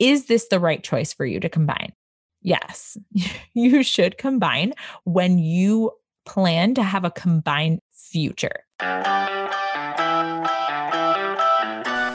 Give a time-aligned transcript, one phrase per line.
[0.00, 1.92] Is this the right choice for you to combine?
[2.40, 2.96] Yes,
[3.52, 4.72] you should combine
[5.04, 5.92] when you
[6.24, 8.64] plan to have a combined future.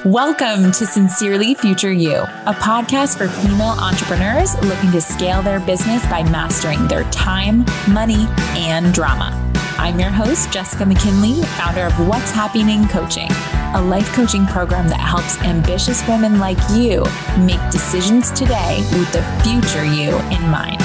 [0.03, 6.03] Welcome to Sincerely Future You, a podcast for female entrepreneurs looking to scale their business
[6.07, 8.25] by mastering their time, money,
[8.55, 9.54] and drama.
[9.77, 13.27] I'm your host, Jessica McKinley, founder of What's Happyning Coaching,
[13.75, 17.03] a life coaching program that helps ambitious women like you
[17.45, 20.81] make decisions today with the future you in mind.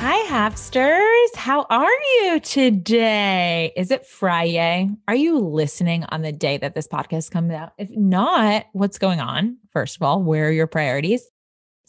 [0.00, 1.36] Hi, Hapsters.
[1.36, 3.74] How are you today?
[3.76, 4.88] Is it Friday?
[5.06, 7.74] Are you listening on the day that this podcast comes out?
[7.76, 9.58] If not, what's going on?
[9.72, 11.28] First of all, where are your priorities?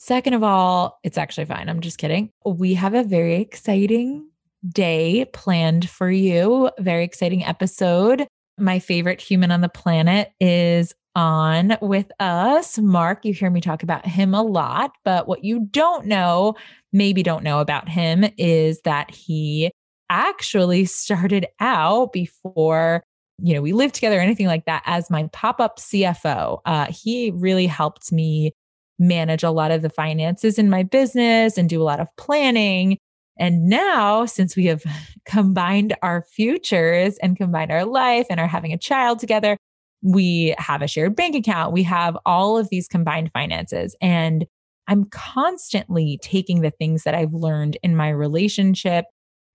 [0.03, 1.70] Second of all, it's actually fine.
[1.70, 2.30] I'm just kidding.
[2.45, 4.27] We have a very exciting
[4.67, 8.27] day planned for you, very exciting episode.
[8.58, 12.77] My favorite human on the planet is on with us.
[12.77, 16.55] Mark, you hear me talk about him a lot, but what you don't know,
[16.92, 19.72] maybe don't know about him, is that he
[20.09, 23.05] actually started out before
[23.42, 27.31] you know we lived together or anything like that as my pop-up cfo uh, he
[27.31, 28.53] really helped me
[28.99, 32.97] manage a lot of the finances in my business and do a lot of planning
[33.38, 34.83] and now, since we have
[35.25, 39.58] combined our futures and combined our life and are having a child together,
[40.02, 43.95] we have a shared bank account, we have all of these combined finances.
[44.02, 44.45] And
[44.88, 49.05] I'm constantly taking the things that I've learned in my relationship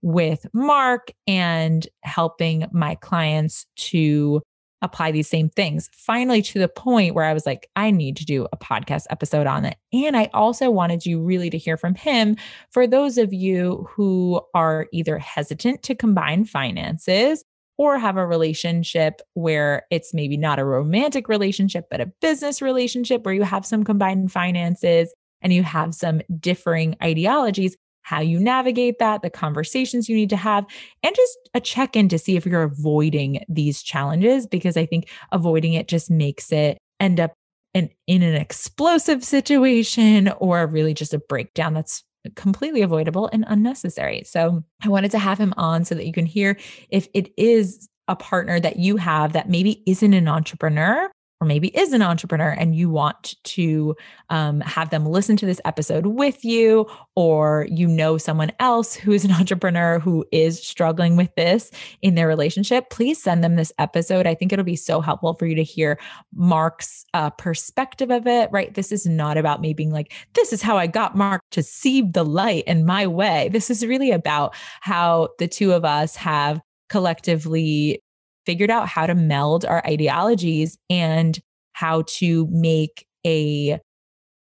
[0.01, 4.41] with Mark and helping my clients to
[4.83, 5.91] apply these same things.
[5.93, 9.47] Finally, to the point where I was like, I need to do a podcast episode
[9.47, 9.77] on it.
[9.93, 12.37] And I also wanted you really to hear from him
[12.71, 17.45] for those of you who are either hesitant to combine finances
[17.77, 23.25] or have a relationship where it's maybe not a romantic relationship, but a business relationship
[23.25, 27.77] where you have some combined finances and you have some differing ideologies,
[28.09, 30.65] how you navigate that, the conversations you need to have,
[31.03, 35.11] and just a check in to see if you're avoiding these challenges, because I think
[35.31, 37.35] avoiding it just makes it end up
[37.75, 42.03] in, in an explosive situation or really just a breakdown that's
[42.35, 44.23] completely avoidable and unnecessary.
[44.25, 46.57] So I wanted to have him on so that you can hear
[46.89, 51.69] if it is a partner that you have that maybe isn't an entrepreneur or maybe
[51.69, 53.95] is an entrepreneur and you want to
[54.31, 59.13] um, have them listen to this episode with you, or you know someone else who
[59.13, 61.71] is an entrepreneur who is struggling with this
[62.03, 64.27] in their relationship, please send them this episode.
[64.27, 65.99] I think it'll be so helpful for you to hear
[66.35, 68.75] Mark's uh, perspective of it, right?
[68.75, 72.03] This is not about me being like, this is how I got Mark to see
[72.03, 73.49] the light in my way.
[73.53, 78.03] This is really about how the two of us have collectively
[78.49, 81.39] figured out how to meld our ideologies and
[81.75, 83.79] how to make a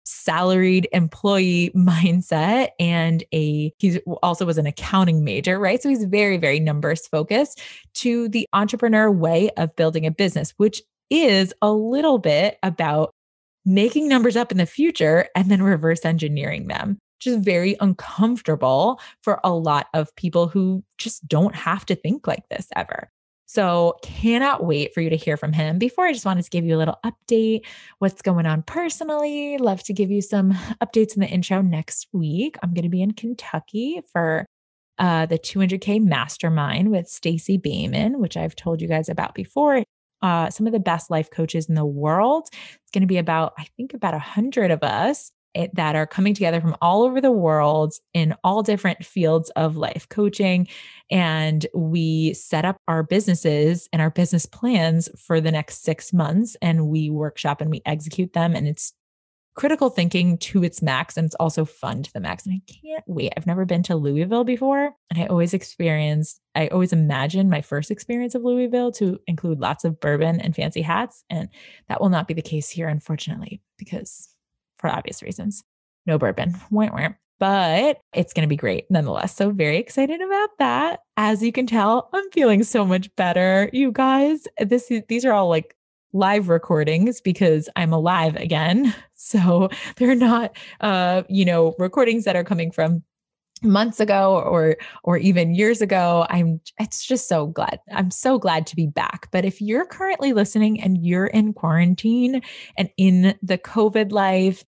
[0.06, 5.84] salaried employee mindset and a he also was an accounting major right?
[5.84, 7.62] So he's very very numbers focused
[7.96, 13.12] to the entrepreneur way of building a business which is a little bit about
[13.66, 19.02] making numbers up in the future and then reverse engineering them which is very uncomfortable
[19.22, 23.10] for a lot of people who just don't have to think like this ever
[23.50, 25.80] so, cannot wait for you to hear from him.
[25.80, 27.62] Before, I just wanted to give you a little update
[28.00, 29.58] what's going on personally.
[29.58, 30.52] Love to give you some
[30.84, 32.58] updates in the intro next week.
[32.62, 34.46] I'm going to be in Kentucky for
[35.00, 39.82] uh, the 200K Mastermind with Stacey Boehman, which I've told you guys about before.
[40.22, 42.50] Uh, some of the best life coaches in the world.
[42.52, 46.08] It's going to be about, I think, about a hundred of us it, that are
[46.08, 50.68] coming together from all over the world in all different fields of life coaching.
[51.10, 56.56] And we set up our businesses and our business plans for the next six months
[56.62, 58.56] and we workshop and we execute them.
[58.56, 58.94] And it's
[59.56, 63.04] critical thinking to its max and it's also fun to the max and i can't
[63.08, 67.60] wait i've never been to louisville before and i always experienced, i always imagined my
[67.60, 71.50] first experience of louisville to include lots of bourbon and fancy hats and
[71.90, 74.30] that will not be the case here unfortunately because
[74.80, 75.64] for obvious reasons.
[76.06, 76.56] No bourbon.
[77.40, 79.36] But it's going to be great nonetheless.
[79.36, 81.02] So, very excited about that.
[81.18, 83.70] As you can tell, I'm feeling so much better.
[83.74, 85.76] You guys, this these are all like
[86.14, 88.94] live recordings because I'm alive again.
[89.20, 93.04] So, they're not uh, you know, recordings that are coming from
[93.64, 98.68] months ago or or even years ago i'm it's just so glad i'm so glad
[98.68, 102.42] to be back but if you're currently listening and you're in quarantine
[102.78, 104.64] and in the covid life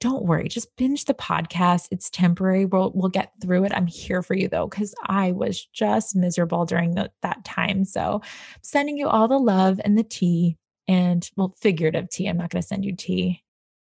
[0.00, 4.22] don't worry just binge the podcast it's temporary we'll we'll get through it i'm here
[4.22, 8.20] for you though cuz i was just miserable during the, that time so
[8.62, 10.56] sending you all the love and the tea
[10.88, 12.26] And well, figurative tea.
[12.26, 13.44] I'm not going to send you tea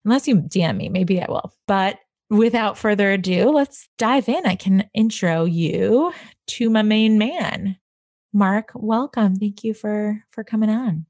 [0.06, 0.88] unless you DM me.
[0.90, 1.52] Maybe I will.
[1.66, 1.98] But
[2.32, 4.46] without further ado, let's dive in.
[4.46, 6.14] I can intro you
[6.48, 7.78] to my main man.
[8.34, 9.36] Mark, welcome.
[9.36, 11.06] Thank you for for coming on.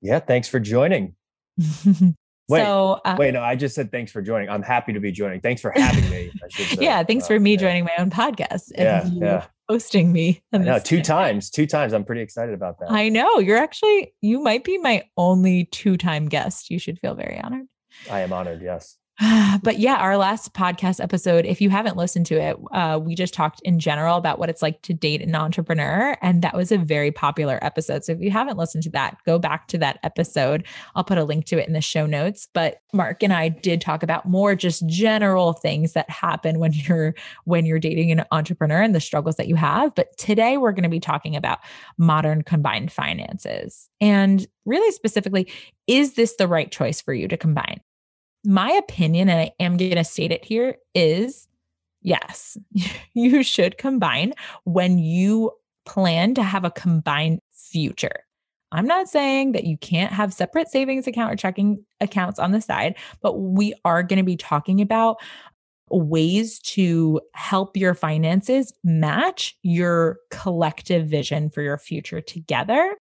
[0.00, 1.14] Yeah, thanks for joining.
[2.50, 4.48] Wait, so, uh, wait, no, I just said thanks for joining.
[4.48, 5.42] I'm happy to be joining.
[5.42, 6.32] Thanks for having me.
[6.80, 7.56] yeah, thanks uh, for me yeah.
[7.58, 9.46] joining my own podcast and yeah, yeah.
[9.68, 10.42] hosting me.
[10.50, 11.92] No, two times, two times.
[11.92, 12.90] I'm pretty excited about that.
[12.90, 16.70] I know you're actually, you might be my only two time guest.
[16.70, 17.66] You should feel very honored.
[18.10, 18.62] I am honored.
[18.62, 18.96] Yes.
[19.62, 23.34] but yeah, our last podcast episode, if you haven't listened to it, uh, we just
[23.34, 26.16] talked in general about what it's like to date an entrepreneur.
[26.22, 28.04] And that was a very popular episode.
[28.04, 30.64] So if you haven't listened to that, go back to that episode.
[30.94, 32.46] I'll put a link to it in the show notes.
[32.54, 37.14] But Mark and I did talk about more just general things that happen when you're
[37.44, 39.96] when you're dating an entrepreneur and the struggles that you have.
[39.96, 41.58] But today we're going to be talking about
[41.96, 43.88] modern combined finances.
[44.00, 45.50] And really specifically,
[45.88, 47.80] is this the right choice for you to combine?
[48.44, 51.48] My opinion, and I am going to state it here, is
[52.02, 52.56] yes,
[53.14, 55.52] you should combine when you
[55.84, 58.24] plan to have a combined future.
[58.70, 62.60] I'm not saying that you can't have separate savings account or checking accounts on the
[62.60, 65.16] side, but we are going to be talking about
[65.90, 72.94] ways to help your finances match your collective vision for your future together.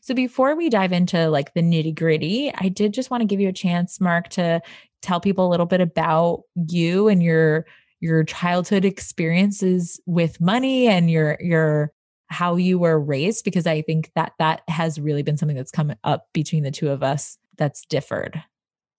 [0.00, 3.40] So before we dive into like the nitty gritty, I did just want to give
[3.40, 4.60] you a chance, Mark, to
[5.02, 7.66] tell people a little bit about you and your
[8.00, 11.92] your childhood experiences with money and your your
[12.28, 15.92] how you were raised because I think that that has really been something that's come
[16.04, 18.42] up between the two of us that's differed.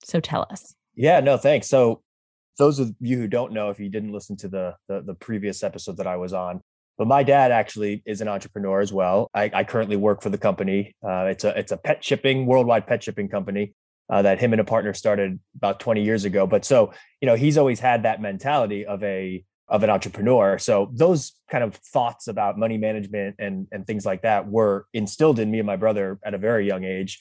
[0.03, 0.75] So tell us.
[0.95, 1.68] Yeah, no, thanks.
[1.68, 2.03] So
[2.57, 5.63] those of you who don't know if you didn't listen to the the, the previous
[5.63, 6.62] episode that I was on,
[7.01, 9.27] but my dad actually is an entrepreneur as well.
[9.33, 10.95] I, I currently work for the company.
[11.03, 13.74] Uh, it's a it's a pet shipping worldwide pet shipping company
[14.12, 16.45] uh, that him and a partner started about 20 years ago.
[16.45, 20.59] But so you know he's always had that mentality of a of an entrepreneur.
[20.59, 25.39] So those kind of thoughts about money management and and things like that were instilled
[25.39, 27.18] in me and my brother at a very young age.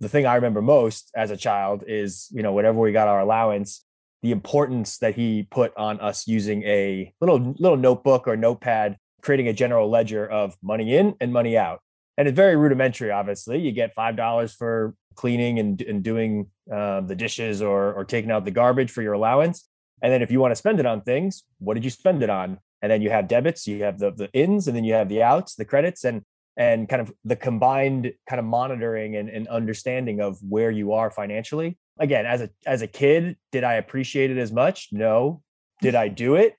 [0.00, 3.20] The thing I remember most as a child is you know whenever we got our
[3.20, 3.83] allowance
[4.24, 9.48] the importance that he put on us using a little little notebook or notepad creating
[9.48, 11.80] a general ledger of money in and money out.
[12.16, 13.60] And it's very rudimentary obviously.
[13.60, 18.30] You get five dollars for cleaning and, and doing uh, the dishes or or taking
[18.30, 19.68] out the garbage for your allowance.
[20.00, 22.30] And then if you want to spend it on things what did you spend it
[22.30, 22.58] on?
[22.80, 25.22] And then you have debits you have the, the ins and then you have the
[25.22, 26.22] outs the credits and
[26.56, 31.10] and kind of the combined kind of monitoring and, and understanding of where you are
[31.10, 34.88] financially again as a as a kid did i appreciate it as much?
[34.92, 35.42] No.
[35.80, 36.56] Did i do it?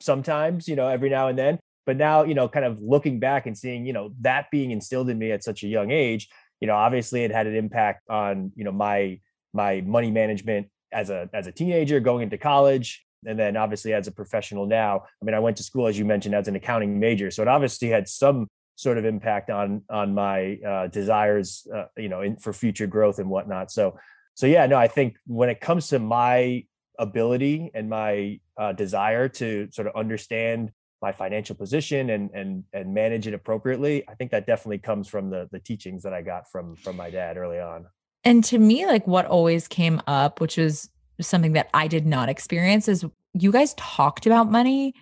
[0.00, 1.58] Sometimes you know every now and then.
[1.86, 5.10] But now you know kind of looking back and seeing you know that being instilled
[5.10, 6.28] in me at such a young age
[6.60, 9.18] you know obviously it had an impact on you know my
[9.52, 13.04] my money management as a as a teenager going into college.
[13.26, 16.06] And then obviously as a professional now i mean i went to school as you
[16.06, 17.30] mentioned as an accounting major.
[17.30, 18.46] So it obviously had some
[18.76, 23.18] sort of impact on on my uh, desires uh, you know in, for future growth
[23.18, 23.70] and whatnot.
[23.70, 23.98] So
[24.34, 26.64] so yeah no i think when it comes to my
[26.98, 32.92] ability and my uh, desire to sort of understand my financial position and and and
[32.92, 36.50] manage it appropriately i think that definitely comes from the the teachings that i got
[36.50, 37.86] from from my dad early on.
[38.22, 42.28] And to me like what always came up which was something that i did not
[42.28, 44.94] experience is you guys talked about money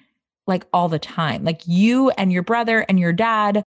[0.48, 1.44] like all the time.
[1.44, 3.62] Like you and your brother and your dad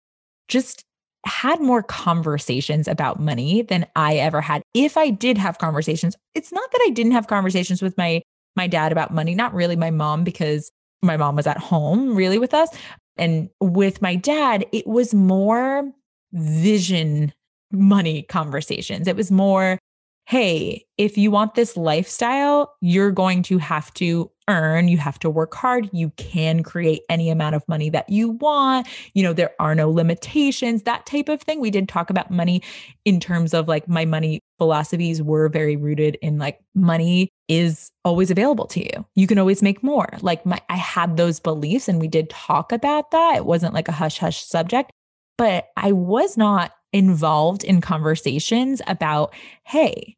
[0.48, 0.84] just
[1.26, 4.62] had more conversations about money than I ever had.
[4.74, 8.22] If I did have conversations, it's not that I didn't have conversations with my
[8.56, 10.72] my dad about money, not really my mom because
[11.02, 12.70] my mom was at home really with us.
[13.18, 15.90] And with my dad, it was more
[16.34, 17.34] vision
[17.72, 19.08] money conversations.
[19.08, 19.78] It was more,
[20.26, 25.30] hey, if you want this lifestyle, you're going to have to earn, you have to
[25.30, 25.90] work hard.
[25.94, 28.88] You can create any amount of money that you want.
[29.14, 31.62] You know, there are no limitations, that type of thing.
[31.62, 32.62] We did talk about money
[33.06, 38.30] in terms of like my money philosophies were very rooted in like money is always
[38.30, 39.06] available to you.
[39.16, 40.10] You can always make more.
[40.22, 43.38] Like my I had those beliefs and we did talk about that.
[43.38, 44.92] It wasn't like a hush hush subject,
[45.38, 50.16] but I was not involved in conversations about, hey,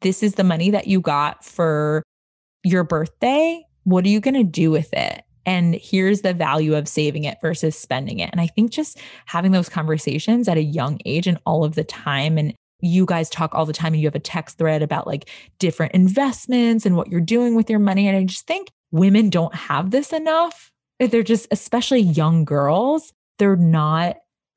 [0.00, 2.02] this is the money that you got for
[2.66, 5.22] your birthday what are you going to do with it?
[5.46, 8.30] And here's the value of saving it versus spending it.
[8.32, 11.84] And I think just having those conversations at a young age and all of the
[11.84, 15.06] time and you guys talk all the time and you have a text thread about
[15.06, 15.30] like
[15.60, 18.08] different investments and what you're doing with your money.
[18.08, 20.72] And I just think women don't have this enough.
[20.98, 24.16] They're just, especially young girls, they're not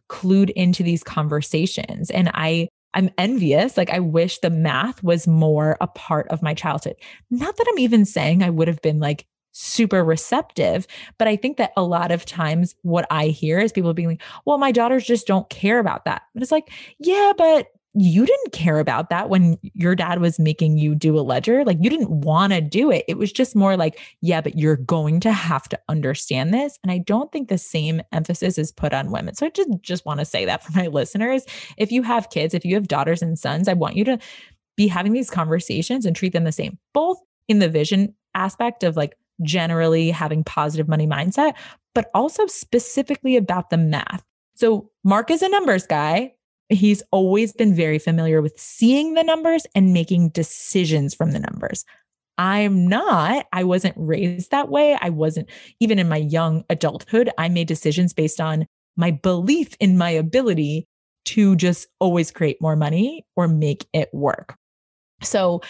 [0.09, 2.09] clued into these conversations.
[2.09, 3.77] And I I'm envious.
[3.77, 6.95] Like, I wish the math was more a part of my childhood.
[7.29, 11.57] Not that I'm even saying I would have been like super receptive, but I think
[11.57, 15.05] that a lot of times what I hear is people being like, well, my daughters
[15.05, 16.23] just don't care about that.
[16.33, 20.77] But it's like, yeah, but you didn't care about that when your dad was making
[20.77, 21.65] you do a ledger.
[21.65, 23.03] Like you didn't want to do it.
[23.07, 26.77] It was just more like, yeah, but you're going to have to understand this.
[26.83, 29.33] And I don't think the same emphasis is put on women.
[29.33, 31.45] So I just, just want to say that for my listeners.
[31.77, 34.19] If you have kids, if you have daughters and sons, I want you to
[34.77, 37.17] be having these conversations and treat them the same, both
[37.47, 41.53] in the vision aspect of like generally having positive money mindset,
[41.95, 44.23] but also specifically about the math.
[44.55, 46.33] So Mark is a numbers guy
[46.69, 51.83] he's always been very familiar with seeing the numbers and making decisions from the numbers.
[52.37, 53.47] I'm not.
[53.51, 54.97] I wasn't raised that way.
[55.01, 55.49] I wasn't,
[55.79, 60.87] even in my young adulthood, I made decisions based on my belief in my ability
[61.25, 64.55] to just always create more money or make it work.
[65.21, 65.61] So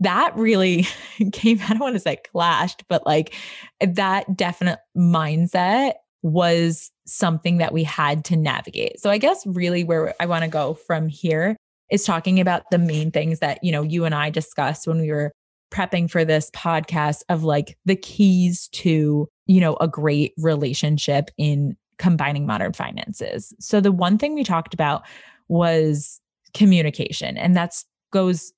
[0.00, 0.86] that really
[1.32, 3.34] came, I don't want to say clashed, but like
[3.80, 5.94] that definite mindset
[6.24, 8.98] was something that we had to navigate.
[8.98, 11.54] So I guess really where I want to go from here
[11.90, 15.12] is talking about the main things that, you know, you and I discussed when we
[15.12, 15.32] were
[15.70, 21.76] prepping for this podcast of like the keys to, you know, a great relationship in
[21.98, 23.52] combining modern finances.
[23.60, 25.02] So the one thing we talked about
[25.48, 26.22] was
[26.54, 28.50] communication and that's goes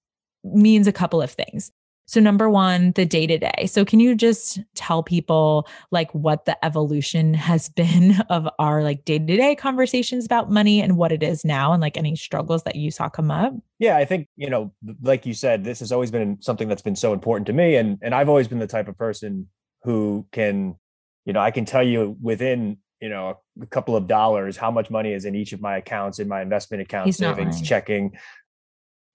[0.44, 1.72] means a couple of things.
[2.08, 3.66] So, number one, the day to day.
[3.66, 9.04] So, can you just tell people like what the evolution has been of our like
[9.04, 12.62] day to day conversations about money and what it is now and like any struggles
[12.62, 13.52] that you saw come up?
[13.78, 14.72] Yeah, I think, you know,
[15.02, 17.76] like you said, this has always been something that's been so important to me.
[17.76, 19.48] And, and I've always been the type of person
[19.82, 20.76] who can,
[21.24, 24.90] you know, I can tell you within, you know, a couple of dollars how much
[24.90, 28.16] money is in each of my accounts, in my investment accounts, savings, checking,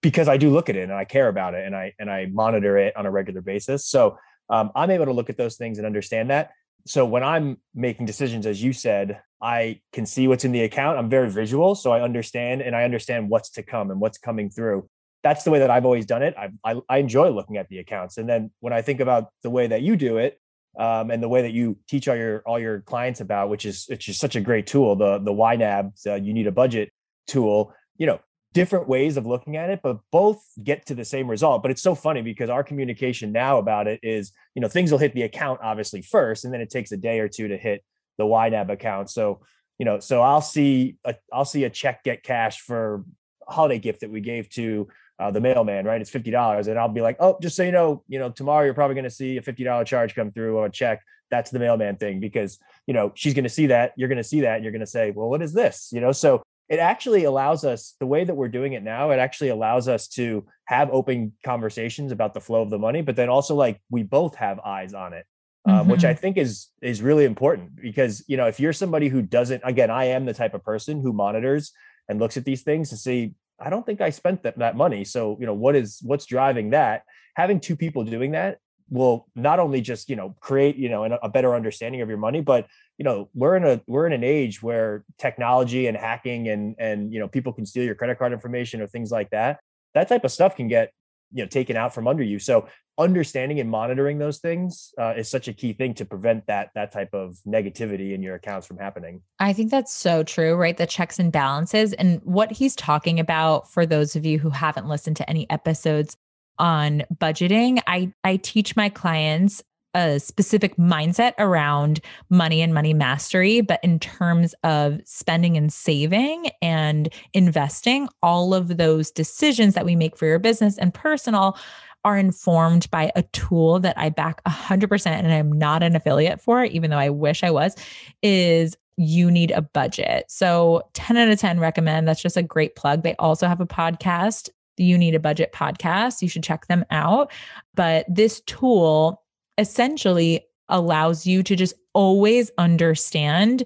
[0.02, 2.26] because I do look at it and I care about it and I and I
[2.26, 3.86] monitor it on a regular basis.
[3.86, 4.18] So
[4.50, 6.50] um, I'm able to look at those things and understand that.
[6.86, 10.98] So when I'm making decisions, as you said, I can see what's in the account.
[10.98, 14.50] I'm very visual, so I understand and I understand what's to come and what's coming
[14.50, 14.88] through.
[15.22, 16.34] That's the way that I've always done it.
[16.36, 19.50] I, I, I enjoy looking at the accounts, and then when I think about the
[19.50, 20.40] way that you do it,
[20.78, 23.86] um, and the way that you teach all your all your clients about, which is
[23.88, 26.90] which is such a great tool, the the YNAB, uh, you need a budget
[27.26, 27.74] tool.
[27.98, 28.20] You know,
[28.52, 31.62] different ways of looking at it, but both get to the same result.
[31.62, 34.98] But it's so funny because our communication now about it is, you know, things will
[34.98, 37.84] hit the account obviously first, and then it takes a day or two to hit
[38.18, 39.10] the YNAB account.
[39.10, 39.40] So,
[39.78, 43.04] you know, so I'll see a I'll see a check get cash for
[43.48, 46.00] holiday gift that we gave to uh, the mailman, right?
[46.00, 48.64] It's fifty dollars, and I'll be like, oh, just so you know, you know, tomorrow
[48.64, 51.00] you're probably going to see a fifty dollar charge come through on a check.
[51.30, 54.24] That's the mailman thing because you know she's going to see that, you're going to
[54.24, 55.88] see that, and you're going to say, well, what is this?
[55.92, 59.18] You know, so it actually allows us the way that we're doing it now it
[59.18, 63.28] actually allows us to have open conversations about the flow of the money but then
[63.28, 65.26] also like we both have eyes on it
[65.66, 65.90] um, mm-hmm.
[65.90, 69.62] which i think is is really important because you know if you're somebody who doesn't
[69.64, 71.72] again i am the type of person who monitors
[72.08, 75.04] and looks at these things to see i don't think i spent that, that money
[75.04, 77.02] so you know what is what's driving that
[77.34, 78.58] having two people doing that
[78.92, 82.40] will not only just you know create you know a better understanding of your money
[82.40, 82.66] but
[82.98, 87.12] you know we're in a we're in an age where technology and hacking and and
[87.12, 89.60] you know people can steal your credit card information or things like that.
[89.94, 90.92] That type of stuff can get
[91.32, 92.38] you know taken out from under you.
[92.38, 92.68] So
[92.98, 96.92] understanding and monitoring those things uh, is such a key thing to prevent that that
[96.92, 99.22] type of negativity in your accounts from happening.
[99.38, 100.76] I think that's so true right?
[100.76, 104.88] The checks and balances and what he's talking about for those of you who haven't
[104.88, 106.16] listened to any episodes
[106.58, 109.62] on budgeting, I I teach my clients
[109.94, 116.50] a specific mindset around money and money mastery, but in terms of spending and saving
[116.60, 121.56] and investing, all of those decisions that we make for your business and personal
[122.04, 126.64] are informed by a tool that I back 100% and I'm not an affiliate for,
[126.64, 127.76] even though I wish I was,
[128.22, 130.24] is you need a budget.
[130.28, 132.08] So 10 out of 10 recommend.
[132.08, 133.02] That's just a great plug.
[133.02, 136.22] They also have a podcast You Need a Budget podcast.
[136.22, 137.32] You should check them out.
[137.74, 139.21] But this tool
[139.58, 143.64] essentially allows you to just always understand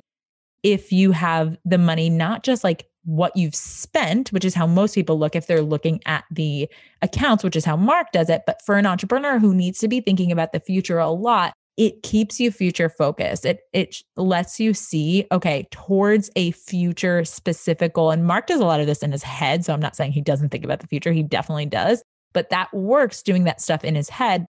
[0.62, 4.94] if you have the money, not just like what you've spent, which is how most
[4.94, 6.68] people look if they're looking at the
[7.02, 8.42] accounts, which is how Mark does it.
[8.46, 12.02] But for an entrepreneur who needs to be thinking about the future a lot, it
[12.02, 13.44] keeps you future focused.
[13.44, 18.10] It it lets you see, okay, towards a future specific goal.
[18.10, 19.64] And Mark does a lot of this in his head.
[19.64, 21.12] So I'm not saying he doesn't think about the future.
[21.12, 22.02] He definitely does.
[22.32, 24.46] But that works doing that stuff in his head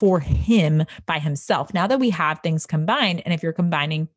[0.00, 1.72] for him by himself.
[1.74, 4.08] Now that we have things combined, and if you're combining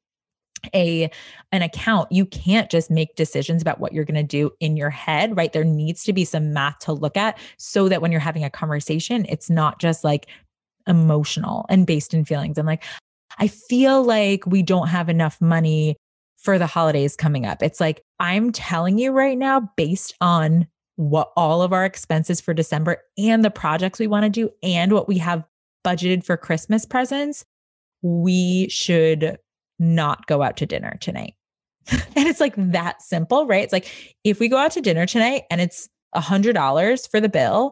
[0.76, 1.10] a
[1.52, 4.90] an account you can't just make decisions about what you're going to do in your
[4.90, 8.22] head right there needs to be some math to look at so that when you're
[8.22, 10.28] having a conversation it's not just like
[10.88, 12.84] emotional and based in feelings and like
[13.40, 15.96] i feel like we don't have enough money
[16.38, 21.32] for the holidays coming up it's like i'm telling you right now based on what
[21.36, 25.08] all of our expenses for december and the projects we want to do and what
[25.08, 25.44] we have
[25.84, 27.46] budgeted for christmas presents
[28.02, 29.38] we should
[29.80, 31.36] not go out to dinner tonight.
[31.92, 33.64] and it's like that simple, right?
[33.64, 37.20] It's like if we go out to dinner tonight and it's a hundred dollars for
[37.20, 37.72] the bill,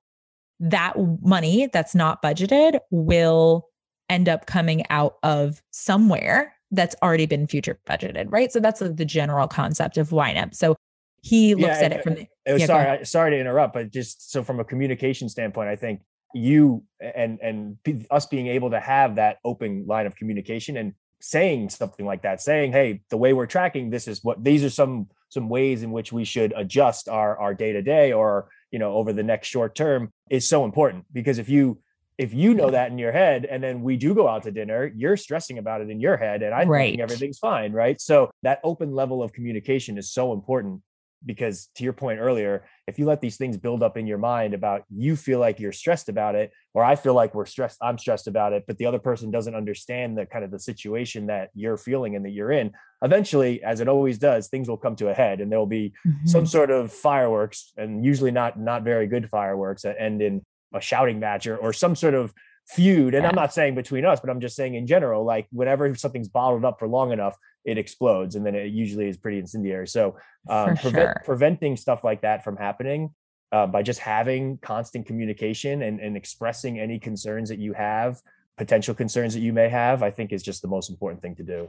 [0.60, 3.68] that money that's not budgeted will
[4.10, 8.52] end up coming out of somewhere that's already been future budgeted, right?
[8.52, 10.56] So that's the general concept of YNAB.
[10.56, 10.76] So
[11.22, 12.28] he looks yeah, at it from the.
[12.46, 15.76] It was, yeah, sorry, sorry to interrupt, but just so from a communication standpoint, I
[15.76, 16.02] think
[16.34, 17.78] you and and
[18.12, 22.42] us being able to have that open line of communication and saying something like that
[22.42, 25.92] saying hey the way we're tracking this is what these are some some ways in
[25.92, 29.48] which we should adjust our our day to day or you know over the next
[29.48, 31.78] short term is so important because if you
[32.18, 34.92] if you know that in your head and then we do go out to dinner
[34.96, 36.86] you're stressing about it in your head and i'm right.
[36.88, 38.00] thinking everything's fine right?
[38.02, 40.82] So that open level of communication is so important
[41.26, 44.54] because to your point earlier if you let these things build up in your mind
[44.54, 47.98] about you feel like you're stressed about it or i feel like we're stressed i'm
[47.98, 51.50] stressed about it but the other person doesn't understand the kind of the situation that
[51.54, 52.72] you're feeling and that you're in
[53.02, 55.94] eventually as it always does things will come to a head and there will be
[56.08, 56.28] mm-hmm.
[56.28, 60.42] some sort of fireworks and usually not not very good fireworks that end in
[60.74, 62.34] a shouting match or, or some sort of
[62.70, 63.30] feud and yeah.
[63.30, 66.64] i'm not saying between us but i'm just saying in general like whenever something's bottled
[66.64, 67.36] up for long enough
[67.66, 70.16] it explodes and then it usually is pretty incendiary so
[70.50, 71.22] um, prevent, sure.
[71.26, 73.10] preventing stuff like that from happening
[73.52, 78.22] uh, by just having constant communication and, and expressing any concerns that you have
[78.56, 81.44] potential concerns that you may have i think is just the most important thing to
[81.44, 81.68] do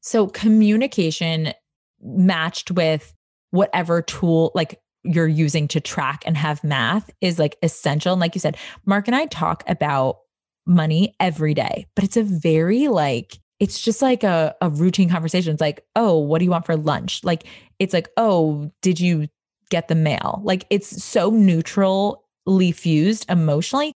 [0.00, 1.52] so communication
[2.02, 3.14] matched with
[3.50, 8.34] whatever tool like you're using to track and have math is like essential and like
[8.34, 8.56] you said
[8.86, 10.18] mark and i talk about
[10.66, 15.52] money every day, but it's a very like, it's just like a, a routine conversation.
[15.52, 17.22] It's like, oh, what do you want for lunch?
[17.22, 17.44] Like,
[17.78, 19.28] it's like, oh, did you
[19.70, 20.40] get the mail?
[20.44, 23.92] Like, it's so neutrally fused emotionally.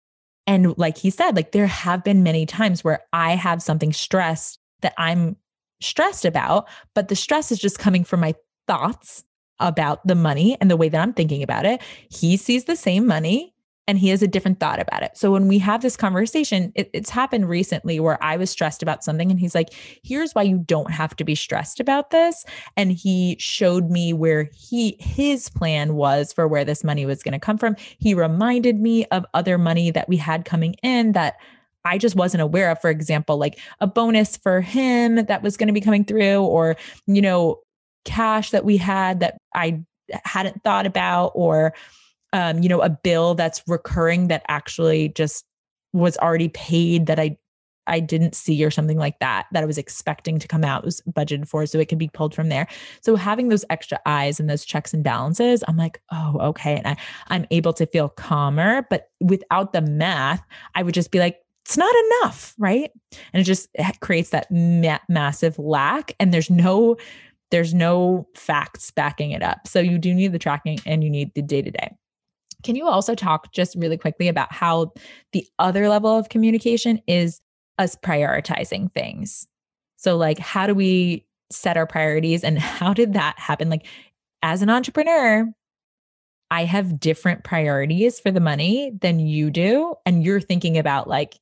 [0.48, 4.60] And like he said, like, there have been many times where I have something stressed
[4.82, 5.36] that I'm
[5.82, 8.36] stressed about, but the stress is just coming from my
[8.68, 9.24] thoughts
[9.60, 11.82] about the money and the way that I'm thinking about it.
[12.12, 13.55] He sees the same money
[13.88, 15.16] and he has a different thought about it.
[15.16, 19.04] So when we have this conversation, it, it's happened recently where I was stressed about
[19.04, 22.46] something and he's like, here's why you don't have to be stressed about this.
[22.76, 27.34] And he showed me where he his plan was for where this money was going
[27.34, 27.76] to come from.
[28.00, 31.36] He reminded me of other money that we had coming in that
[31.84, 32.82] I just wasn't aware of.
[32.82, 36.76] For example, like a bonus for him that was going to be coming through, or,
[37.06, 37.60] you know,
[38.06, 39.84] cash that we had that I
[40.24, 41.76] hadn't thought about, or
[42.36, 45.46] um, you know, a bill that's recurring that actually just
[45.94, 47.38] was already paid that I
[47.88, 51.02] I didn't see or something like that that I was expecting to come out was
[51.10, 52.68] budgeted for so it could be pulled from there.
[53.02, 56.78] So having those extra eyes and those checks and balances, I'm like, oh, okay.
[56.78, 58.86] And I, I'm able to feel calmer.
[58.90, 60.44] But without the math,
[60.74, 62.92] I would just be like, it's not enough, right?
[63.34, 63.70] And it just
[64.02, 66.16] creates that ma- massive lack.
[66.20, 66.98] And there's no
[67.52, 69.68] there's no facts backing it up.
[69.68, 71.96] So you do need the tracking and you need the day to day.
[72.66, 74.92] Can you also talk just really quickly about how
[75.32, 77.40] the other level of communication is
[77.78, 79.48] us prioritizing things?
[79.98, 83.70] So, like, how do we set our priorities and how did that happen?
[83.70, 83.86] Like,
[84.42, 85.48] as an entrepreneur,
[86.52, 89.96] I have different priorities for the money than you do.
[90.06, 91.40] And you're thinking about like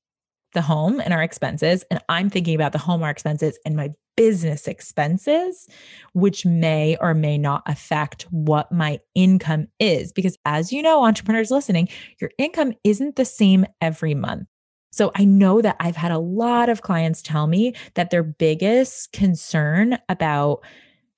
[0.54, 1.84] the home and our expenses.
[1.90, 5.68] And I'm thinking about the home, our expenses, and my business expenses,
[6.14, 10.12] which may or may not affect what my income is.
[10.12, 14.48] Because as you know, entrepreneurs listening, your income isn't the same every month.
[14.92, 19.12] So I know that I've had a lot of clients tell me that their biggest
[19.12, 20.64] concern about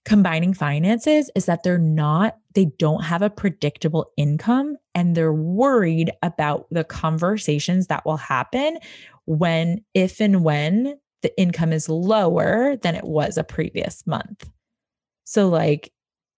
[0.06, 6.12] combining finances is that they're not, they don't have a predictable income and they're worried
[6.22, 8.78] about the conversations that will happen
[9.26, 14.48] when, if and when the income is lower than it was a previous month.
[15.24, 15.92] So, like,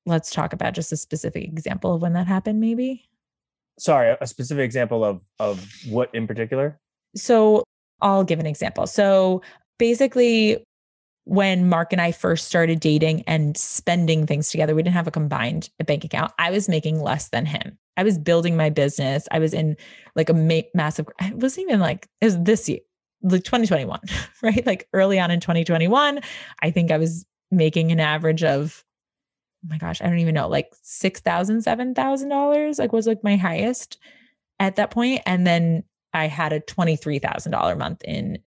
[0.06, 3.10] let's talk about just a specific example of when that happened, maybe.
[3.78, 6.80] Sorry, a specific example of of what in particular?
[7.18, 7.66] So,
[8.00, 8.88] I'll give an example.
[8.88, 9.42] So,
[9.78, 10.64] basically,
[11.26, 15.12] when Mark and I first started dating and spending things together, we didn't have a
[15.12, 16.32] combined bank account.
[16.40, 17.78] I was making less than him.
[17.98, 19.28] I was building my business.
[19.32, 19.76] I was in
[20.16, 22.80] like a ma- massive, it wasn't even like, it was this year,
[23.22, 24.00] like 2021,
[24.42, 24.66] right?
[24.66, 26.20] Like early on in 2021,
[26.62, 28.84] I think I was making an average of
[29.66, 33.08] oh my gosh, I don't even know, like six thousand, seven thousand dollars, like was
[33.08, 33.98] like my highest
[34.60, 35.22] at that point.
[35.26, 38.40] And then I had a twenty-three thousand dollar month in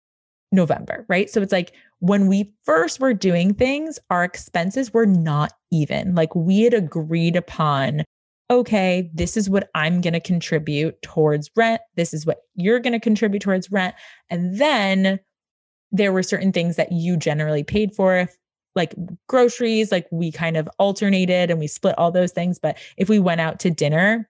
[0.52, 1.30] November, right?
[1.30, 6.14] So it's like when we first were doing things, our expenses were not even.
[6.14, 8.04] Like we had agreed upon,
[8.50, 11.80] okay, this is what I'm going to contribute towards rent.
[11.96, 13.94] This is what you're going to contribute towards rent.
[14.28, 15.20] And then
[15.92, 18.28] there were certain things that you generally paid for
[18.74, 18.94] like
[19.28, 22.58] groceries, like we kind of alternated and we split all those things.
[22.58, 24.28] But if we went out to dinner,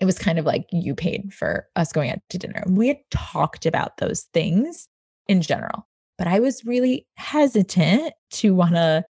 [0.00, 2.62] it was kind of like you paid for us going out to dinner.
[2.68, 4.88] We had talked about those things
[5.26, 9.04] in general, but I was really hesitant to want to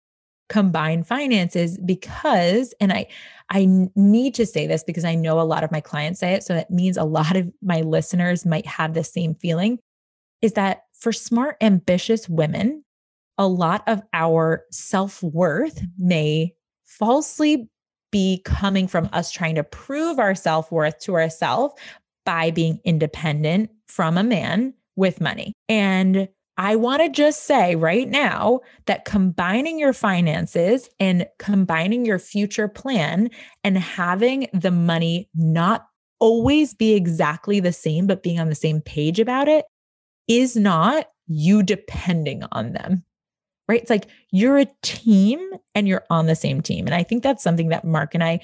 [0.48, 3.06] combine finances because and I
[3.50, 6.44] I need to say this because I know a lot of my clients say it
[6.44, 9.78] so it means a lot of my listeners might have the same feeling
[10.42, 12.84] is that for smart ambitious women
[13.38, 16.54] a lot of our self worth may
[16.84, 17.68] falsely
[18.10, 21.74] be coming from us trying to prove our self worth to ourselves
[22.24, 25.52] by being independent from a man with money.
[25.68, 32.18] And I want to just say right now that combining your finances and combining your
[32.18, 33.30] future plan
[33.62, 35.86] and having the money not
[36.18, 39.66] always be exactly the same, but being on the same page about it
[40.28, 43.04] is not you depending on them
[43.68, 43.80] right?
[43.80, 45.40] It's like you're a team
[45.74, 46.86] and you're on the same team.
[46.86, 48.40] And I think that's something that Mark and I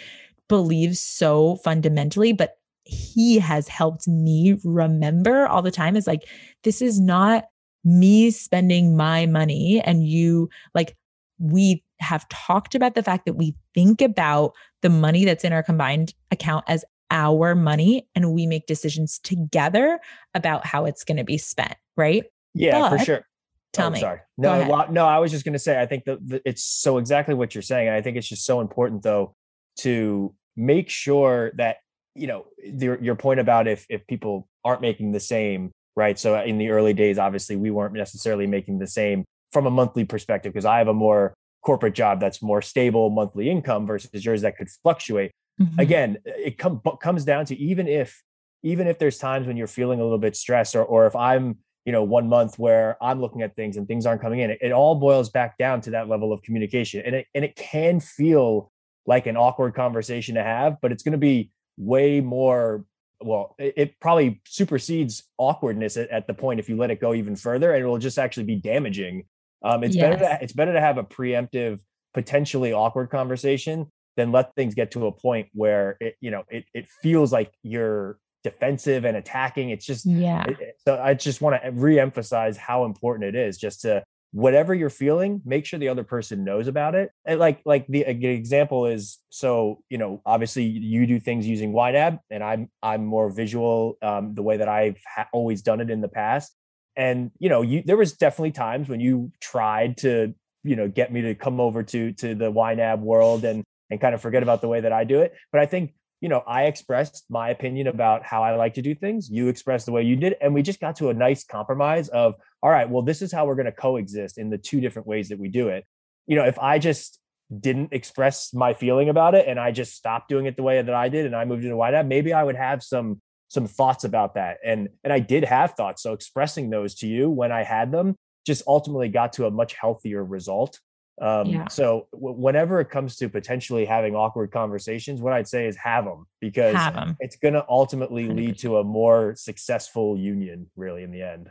[0.49, 6.29] believe so fundamentally, but he has helped me remember all the time is like,
[6.65, 7.45] this is not
[7.85, 10.97] me spending my money and you like,
[11.39, 15.63] we have talked about the fact that we think about the money that's in our
[15.63, 20.01] combined account as our money and we make decisions together
[20.35, 22.25] about how it's going to be spent, right?
[22.55, 23.27] Yeah, but, for sure.
[23.73, 24.01] Tell oh, me.
[24.01, 24.21] Sorry.
[24.37, 27.55] No, no, I was just going to say, I think that it's so exactly what
[27.55, 27.89] you're saying.
[27.89, 29.35] And I think it's just so important though,
[29.79, 31.79] to make sure that,
[32.15, 36.19] you know, the, your point about if, if people aren't making the same, right.
[36.19, 40.05] So in the early days, obviously we weren't necessarily making the same from a monthly
[40.05, 44.43] perspective, because I have a more corporate job that's more stable monthly income versus yours
[44.43, 45.31] that could fluctuate.
[45.61, 45.81] Mm-hmm.
[45.81, 48.23] Again, it com- comes down to even if,
[48.63, 51.59] even if there's times when you're feeling a little bit stressed or, or if I'm,
[51.85, 54.59] you know one month where i'm looking at things and things aren't coming in it,
[54.61, 58.01] it, all boils back down to that level of communication and it and it can
[58.01, 58.71] feel
[59.07, 62.85] like an awkward conversation to have but it's going to be way more
[63.25, 67.15] well it, it probably supersedes awkwardness at, at, the point if you let it go
[67.15, 69.25] even further and it will just actually be damaging
[69.65, 70.03] um it's yes.
[70.03, 71.81] better to it's better to have a preemptive
[72.15, 76.65] potentially awkward conversation than let things get to a point where it you know it,
[76.75, 79.71] it feels like you're defensive and attacking.
[79.71, 80.45] It's just yeah.
[80.45, 84.03] It, so I just want to reemphasize how important it is just to
[84.33, 87.11] whatever you're feeling, make sure the other person knows about it.
[87.25, 92.19] And like like the example is so you know obviously you do things using YNAB
[92.31, 96.01] and I'm I'm more visual um, the way that I've ha- always done it in
[96.01, 96.55] the past.
[96.97, 101.13] And you know you there was definitely times when you tried to you know get
[101.13, 104.63] me to come over to to the YNAB world and and kind of forget about
[104.63, 105.35] the way that I do it.
[105.53, 105.93] But I think
[106.23, 109.29] you know, I expressed my opinion about how I like to do things.
[109.29, 110.37] You expressed the way you did.
[110.41, 113.47] And we just got to a nice compromise of, all right, well, this is how
[113.47, 115.85] we're going to coexist in the two different ways that we do it.
[116.27, 117.19] You know, if I just
[117.61, 120.95] didn't express my feeling about it and I just stopped doing it the way that
[120.95, 124.35] I did and I moved into YNAB, maybe I would have some some thoughts about
[124.35, 124.59] that.
[124.65, 126.03] And and I did have thoughts.
[126.03, 129.75] So expressing those to you when I had them just ultimately got to a much
[129.75, 130.79] healthier result
[131.21, 131.69] um, yeah.
[131.69, 136.05] So w- whenever it comes to potentially having awkward conversations, what I'd say is have
[136.05, 137.17] them because have them.
[137.21, 138.37] it's going to ultimately 100%.
[138.37, 141.51] lead to a more successful union, really, in the end.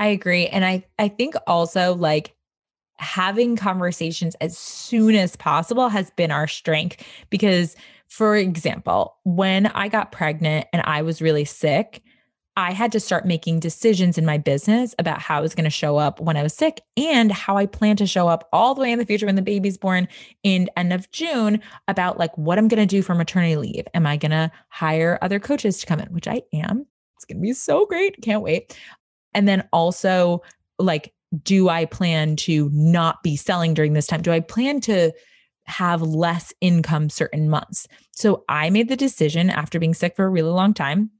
[0.00, 2.34] I agree, and I I think also like
[2.96, 7.76] having conversations as soon as possible has been our strength because,
[8.08, 12.02] for example, when I got pregnant and I was really sick
[12.56, 15.70] I had to start making decisions in my business about how I was going to
[15.70, 18.82] show up when I was sick and how I plan to show up all the
[18.82, 20.08] way in the future when the baby's born
[20.42, 23.86] in end of June about like what I'm going to do for maternity leave.
[23.94, 26.86] Am I going to hire other coaches to come in, which I am.
[27.16, 28.20] It's going to be so great.
[28.20, 28.76] Can't wait.
[29.34, 30.42] And then also
[30.78, 31.12] like
[31.44, 34.22] do I plan to not be selling during this time?
[34.22, 35.12] Do I plan to
[35.64, 37.86] have less income certain months?
[38.12, 41.10] So I made the decision after being sick for a really long time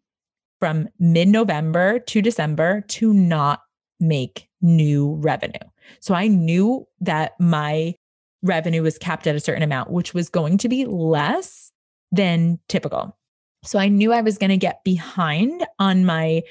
[0.58, 3.60] from mid November to December to not
[4.00, 5.58] make new revenue.
[6.00, 7.94] So I knew that my
[8.42, 11.72] revenue was capped at a certain amount, which was going to be less
[12.10, 13.16] than typical.
[13.62, 16.42] So I knew I was going to get behind on my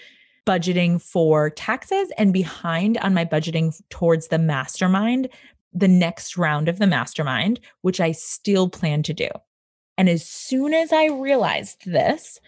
[0.49, 5.29] budgeting for taxes and behind on my budgeting towards the mastermind
[5.73, 9.27] the next round of the mastermind, which I still plan to do.
[9.95, 12.39] And as soon as I realized this,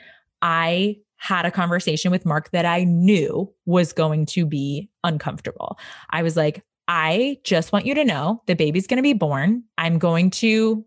[0.41, 5.77] I had a conversation with Mark that I knew was going to be uncomfortable.
[6.09, 9.63] I was like, I just want you to know the baby's going to be born.
[9.77, 10.83] I'm going to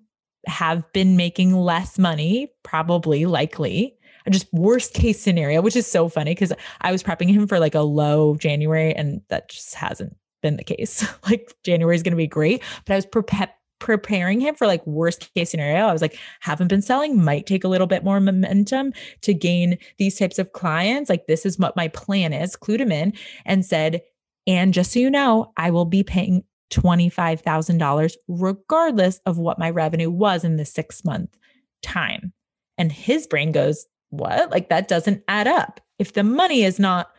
[0.48, 3.93] have been making less money, probably, likely.
[4.30, 7.74] Just worst case scenario, which is so funny because I was prepping him for like
[7.74, 11.06] a low January and that just hasn't been the case.
[11.28, 14.86] like January is going to be great, but I was prepared preparing him for like
[14.86, 15.84] worst case scenario.
[15.84, 19.76] I was like, haven't been selling, might take a little bit more momentum to gain
[19.98, 21.10] these types of clients.
[21.10, 23.12] Like, this is what my plan is, clued him in
[23.44, 24.00] and said,
[24.46, 30.10] and just so you know, I will be paying $25,000 regardless of what my revenue
[30.10, 31.36] was in the six month
[31.82, 32.32] time.
[32.78, 34.50] And his brain goes, What?
[34.50, 35.80] Like that doesn't add up.
[35.98, 37.10] If the money is not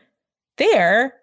[0.58, 1.14] there,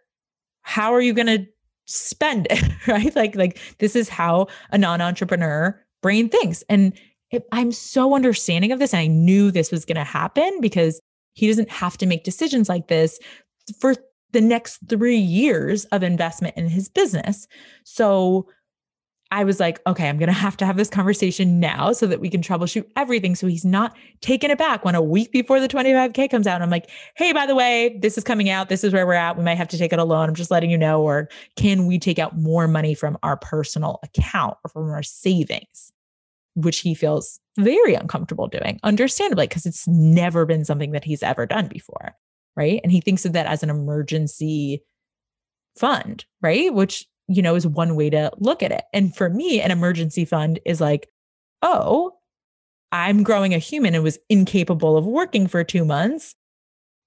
[0.62, 1.46] how are you going to
[1.86, 2.62] spend it?
[2.86, 3.14] right?
[3.14, 6.62] Like, like this is how a non entrepreneur brain thinks.
[6.68, 6.92] And
[7.30, 8.92] it, I'm so understanding of this.
[8.92, 11.00] And I knew this was going to happen because
[11.34, 13.18] he doesn't have to make decisions like this
[13.80, 13.94] for
[14.32, 17.46] the next three years of investment in his business.
[17.84, 18.48] So
[19.32, 22.20] I was like, okay, I'm going to have to have this conversation now so that
[22.20, 23.34] we can troubleshoot everything.
[23.34, 26.62] So he's not taken aback when a week before the 25K comes out.
[26.62, 28.68] I'm like, hey, by the way, this is coming out.
[28.68, 29.36] This is where we're at.
[29.36, 30.28] We might have to take it a loan.
[30.28, 31.02] I'm just letting you know.
[31.02, 35.90] Or can we take out more money from our personal account or from our savings,
[36.54, 41.46] which he feels very uncomfortable doing, understandably, because it's never been something that he's ever
[41.46, 42.14] done before
[42.56, 42.80] right?
[42.82, 44.82] And he thinks of that as an emergency
[45.78, 46.72] fund, right?
[46.72, 48.84] Which, you know, is one way to look at it.
[48.92, 51.08] And for me, an emergency fund is like,
[51.62, 52.12] oh,
[52.90, 56.34] I'm growing a human and was incapable of working for two months.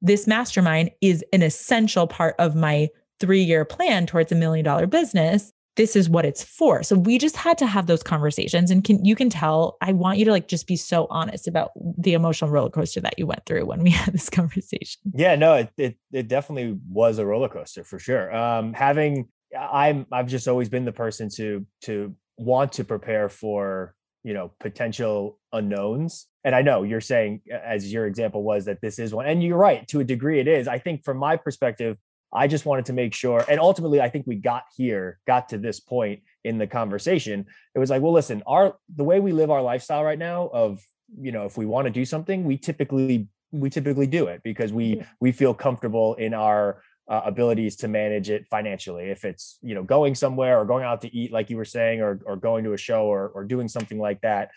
[0.02, 4.88] This mastermind is an essential part of my three year plan towards a million dollar
[4.88, 6.84] business this is what it's for.
[6.84, 10.18] So we just had to have those conversations and can you can tell I want
[10.18, 13.46] you to like just be so honest about the emotional roller coaster that you went
[13.46, 15.02] through when we had this conversation.
[15.14, 18.34] Yeah, no, it it, it definitely was a roller coaster for sure.
[18.34, 23.96] Um having I'm I've just always been the person to to want to prepare for,
[24.24, 26.28] you know, potential unknowns.
[26.44, 29.58] And I know you're saying as your example was that this is one and you're
[29.58, 30.68] right to a degree it is.
[30.68, 31.98] I think from my perspective
[32.36, 33.46] I just wanted to make sure.
[33.48, 37.46] And ultimately, I think we got here, got to this point in the conversation.
[37.74, 40.82] It was like, well, listen, our the way we live our lifestyle right now of,
[41.20, 44.74] you know, if we want to do something, we typically we typically do it because
[44.74, 49.06] we we feel comfortable in our uh, abilities to manage it financially.
[49.12, 52.02] If it's, you know, going somewhere or going out to eat, like you were saying,
[52.02, 54.50] or or going to a show or or doing something like that,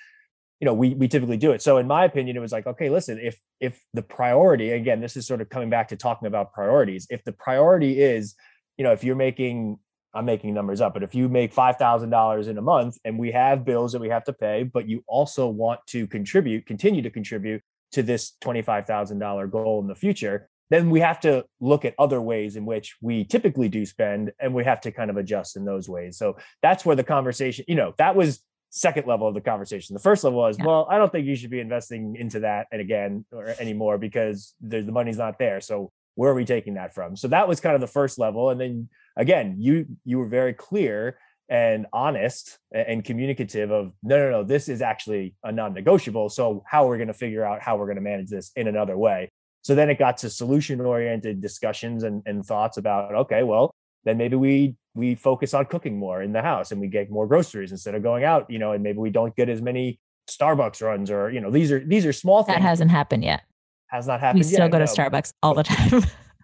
[0.60, 2.88] you know we we typically do it so in my opinion it was like okay
[2.88, 6.52] listen if if the priority again this is sort of coming back to talking about
[6.52, 8.34] priorities if the priority is
[8.76, 9.78] you know if you're making
[10.14, 13.64] i'm making numbers up but if you make $5000 in a month and we have
[13.64, 17.62] bills that we have to pay but you also want to contribute continue to contribute
[17.92, 22.56] to this $25000 goal in the future then we have to look at other ways
[22.56, 25.88] in which we typically do spend and we have to kind of adjust in those
[25.88, 29.94] ways so that's where the conversation you know that was second level of the conversation.
[29.94, 30.66] The first level was, yeah.
[30.66, 34.54] well, I don't think you should be investing into that and again or anymore because
[34.60, 35.60] the, the money's not there.
[35.60, 37.16] So where are we taking that from?
[37.16, 38.50] So that was kind of the first level.
[38.50, 44.30] And then again, you you were very clear and honest and communicative of no, no,
[44.30, 46.28] no, this is actually a non-negotiable.
[46.28, 48.68] So how are we going to figure out how we're going to manage this in
[48.68, 49.30] another way?
[49.68, 54.16] So then it got to solution oriented discussions and, and thoughts about, okay, well, then
[54.16, 57.70] maybe we we focus on cooking more in the house and we get more groceries
[57.70, 60.00] instead of going out you know and maybe we don't get as many
[60.30, 62.56] starbucks runs or you know these are these are small things.
[62.56, 63.42] that hasn't happened yet.
[63.88, 64.86] Has not happened we still yet, go no.
[64.86, 66.02] to starbucks all the time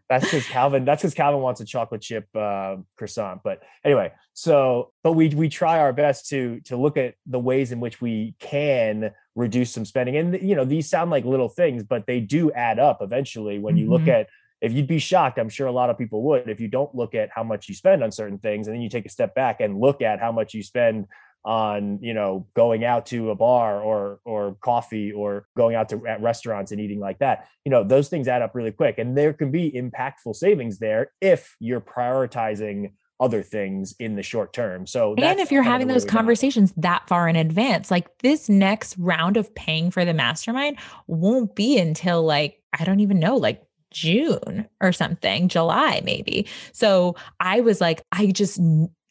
[0.08, 4.92] that's because calvin that's because calvin wants a chocolate chip uh, croissant but anyway so
[5.02, 8.34] but we we try our best to to look at the ways in which we
[8.38, 12.52] can reduce some spending and you know these sound like little things but they do
[12.52, 13.92] add up eventually when you mm-hmm.
[13.92, 14.28] look at
[14.64, 17.14] if you'd be shocked, I'm sure a lot of people would, if you don't look
[17.14, 19.60] at how much you spend on certain things and then you take a step back
[19.60, 21.06] and look at how much you spend
[21.44, 26.06] on you know going out to a bar or or coffee or going out to
[26.06, 29.16] at restaurants and eating like that you know those things add up really quick and
[29.16, 34.86] there can be impactful savings there if you're prioritizing other things in the short term.
[34.86, 39.36] So, and if you're having those conversations that far in advance, like this next round
[39.36, 44.68] of paying for the mastermind won't be until like, I don't even know, like June
[44.80, 46.46] or something, July maybe.
[46.72, 48.60] So I was like, I just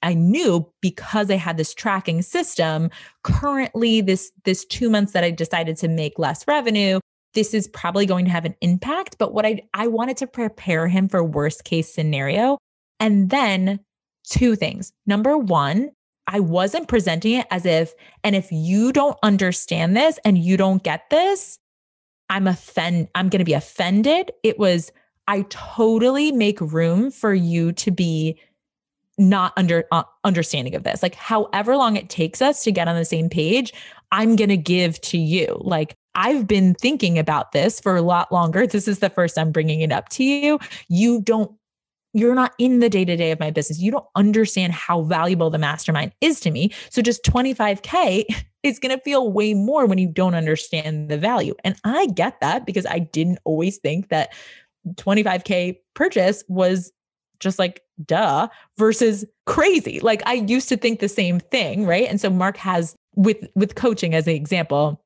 [0.03, 2.91] I knew because I had this tracking system
[3.23, 6.99] currently this this 2 months that I decided to make less revenue
[7.33, 10.87] this is probably going to have an impact but what I I wanted to prepare
[10.87, 12.57] him for worst case scenario
[12.99, 13.79] and then
[14.29, 15.89] two things number 1
[16.27, 20.83] I wasn't presenting it as if, and if you don't understand this and you don't
[20.83, 21.59] get this,
[22.29, 24.31] I'm offend I'm going to be offended.
[24.43, 24.91] It was
[25.27, 28.39] I totally make room for you to be
[29.17, 31.03] not under uh, understanding of this.
[31.03, 33.73] Like however long it takes us to get on the same page,
[34.11, 35.57] I'm going to give to you.
[35.61, 38.67] Like I've been thinking about this for a lot longer.
[38.73, 40.59] This is the first I'm bringing it up to you.
[40.87, 41.51] You don't
[42.15, 43.79] you're not in the day to day of my business.
[43.79, 46.71] You don't understand how valuable the mastermind is to me.
[46.91, 48.25] So just 25K
[48.63, 51.55] is going to feel way more when you don't understand the value.
[51.63, 54.31] And I get that because I didn't always think that
[54.95, 56.91] 25K purchase was
[57.43, 59.99] just like duh versus crazy.
[59.99, 62.07] Like I used to think the same thing, right?
[62.09, 65.03] And so Mark has with with coaching as an example,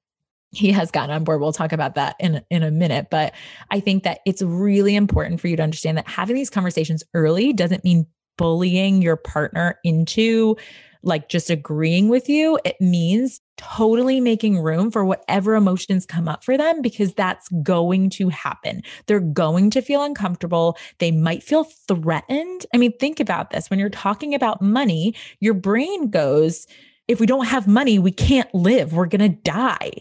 [0.51, 1.41] he has gotten on board.
[1.41, 3.33] We'll talk about that in in a minute, but
[3.71, 7.51] I think that it's really important for you to understand that having these conversations early
[7.51, 8.05] doesn't mean
[8.37, 10.55] bullying your partner into
[11.03, 12.59] like just agreeing with you.
[12.63, 18.09] It means totally making room for whatever emotions come up for them because that's going
[18.11, 18.81] to happen.
[19.07, 20.77] They're going to feel uncomfortable.
[20.99, 22.65] They might feel threatened.
[22.73, 23.69] I mean, think about this.
[23.69, 26.67] When you're talking about money, your brain goes,
[27.07, 28.93] if we don't have money, we can't live.
[28.93, 29.91] We're going to die.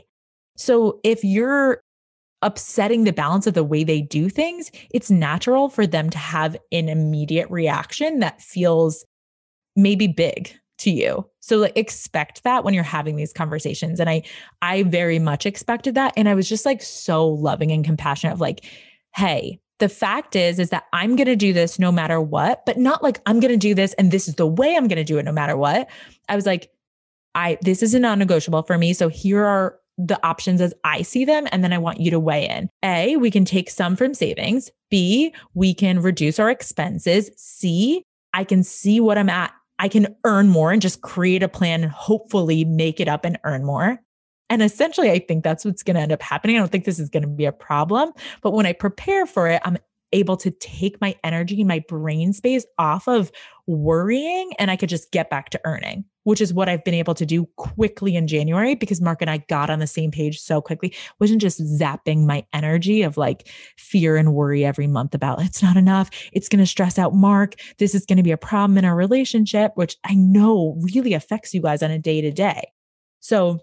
[0.57, 1.81] So if you're
[2.42, 6.57] upsetting the balance of the way they do things, it's natural for them to have
[6.73, 9.05] an immediate reaction that feels
[9.75, 11.29] maybe big to you.
[11.41, 14.23] So like expect that when you're having these conversations and I
[14.62, 18.41] I very much expected that and I was just like so loving and compassionate of
[18.41, 18.65] like
[19.15, 22.79] hey, the fact is is that I'm going to do this no matter what, but
[22.79, 25.05] not like I'm going to do this and this is the way I'm going to
[25.05, 25.89] do it no matter what.
[26.29, 26.71] I was like
[27.35, 31.25] I this is a non-negotiable for me, so here are the options as I see
[31.25, 31.47] them.
[31.53, 32.69] And then I want you to weigh in.
[32.83, 34.71] A, we can take some from savings.
[34.91, 37.31] B, we can reduce our expenses.
[37.37, 38.03] C,
[38.35, 39.53] I can see what I'm at.
[39.79, 43.39] I can earn more and just create a plan and hopefully make it up and
[43.45, 44.01] earn more.
[44.49, 46.57] And essentially, I think that's what's going to end up happening.
[46.57, 48.12] I don't think this is going to be a problem.
[48.43, 49.77] But when I prepare for it, I'm
[50.12, 53.31] able to take my energy my brain space off of
[53.66, 57.14] worrying and I could just get back to earning, which is what I've been able
[57.14, 60.61] to do quickly in January because Mark and I got on the same page so
[60.61, 60.95] quickly.
[61.19, 65.77] Wasn't just zapping my energy of like fear and worry every month about it's not
[65.77, 66.11] enough.
[66.33, 67.55] It's going to stress out Mark.
[67.79, 71.53] This is going to be a problem in our relationship, which I know really affects
[71.53, 72.71] you guys on a day to day.
[73.21, 73.59] So,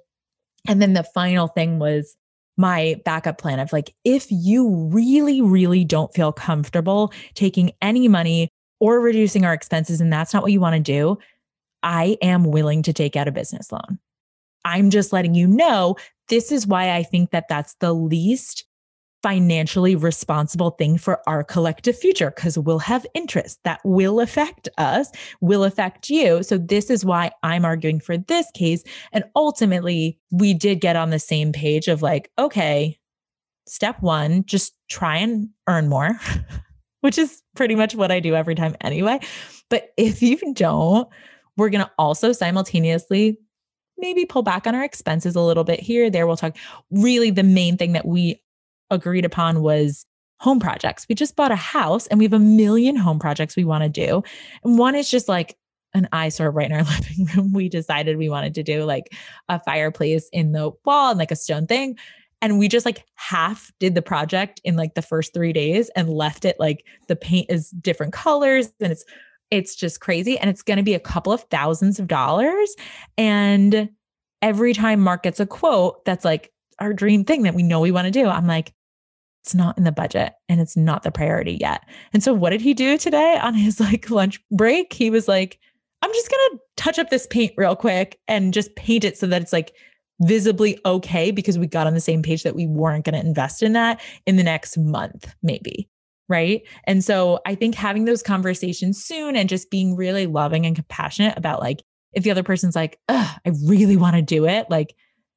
[0.68, 2.16] and then the final thing was
[2.58, 8.50] my backup plan of like, if you really, really don't feel comfortable taking any money
[8.80, 11.18] or reducing our expenses, and that's not what you want to do,
[11.82, 14.00] I am willing to take out a business loan.
[14.66, 15.96] I'm just letting you know
[16.30, 18.66] this is why I think that that's the least
[19.24, 25.10] financially responsible thing for our collective future because we'll have interest that will affect us,
[25.40, 26.44] will affect you.
[26.44, 28.84] So, this is why I'm arguing for this case.
[29.14, 33.00] And ultimately, we did get on the same page of like, okay,
[33.66, 36.20] step one, just try and earn more,
[37.02, 39.20] which is pretty much what I do every time anyway.
[39.70, 41.08] But if you don't,
[41.56, 43.38] we're going to also simultaneously
[43.98, 46.58] maybe pull back on our expenses a little bit here there we'll talk
[46.90, 48.42] really the main thing that we
[48.90, 50.06] agreed upon was
[50.40, 51.06] home projects.
[51.08, 53.90] We just bought a house and we have a million home projects we want to
[53.90, 54.24] do.
[54.64, 55.56] And one is just like
[55.94, 57.54] an eyesore right in our living room.
[57.54, 59.14] We decided we wanted to do like
[59.48, 61.98] a fireplace in the wall and like a stone thing.
[62.42, 66.10] And we just like half did the project in like the first three days and
[66.10, 69.06] left it like the paint is different colors and it's
[69.50, 70.38] it's just crazy.
[70.40, 72.76] And it's going to be a couple of thousands of dollars.
[73.18, 73.88] And
[74.42, 76.52] every time Mark gets a quote that's like
[76.84, 78.74] our dream thing that we know we want to do, I'm like,
[79.44, 81.82] it's not in the budget and it's not the priority yet.
[82.14, 84.94] And so what did he do today on his like lunch break?
[84.94, 85.60] He was like,
[86.02, 89.28] I'm just going to touch up this paint real quick and just paint it so
[89.28, 89.74] that it's like
[90.22, 93.64] visibly okay because we got on the same page that we weren't going to invest
[93.64, 95.90] in that in the next month, maybe.
[96.30, 96.62] Right.
[96.86, 101.38] And so I think having those conversations soon and just being really loving and compassionate
[101.38, 104.96] about like, if the other person's like, I really want to do it, like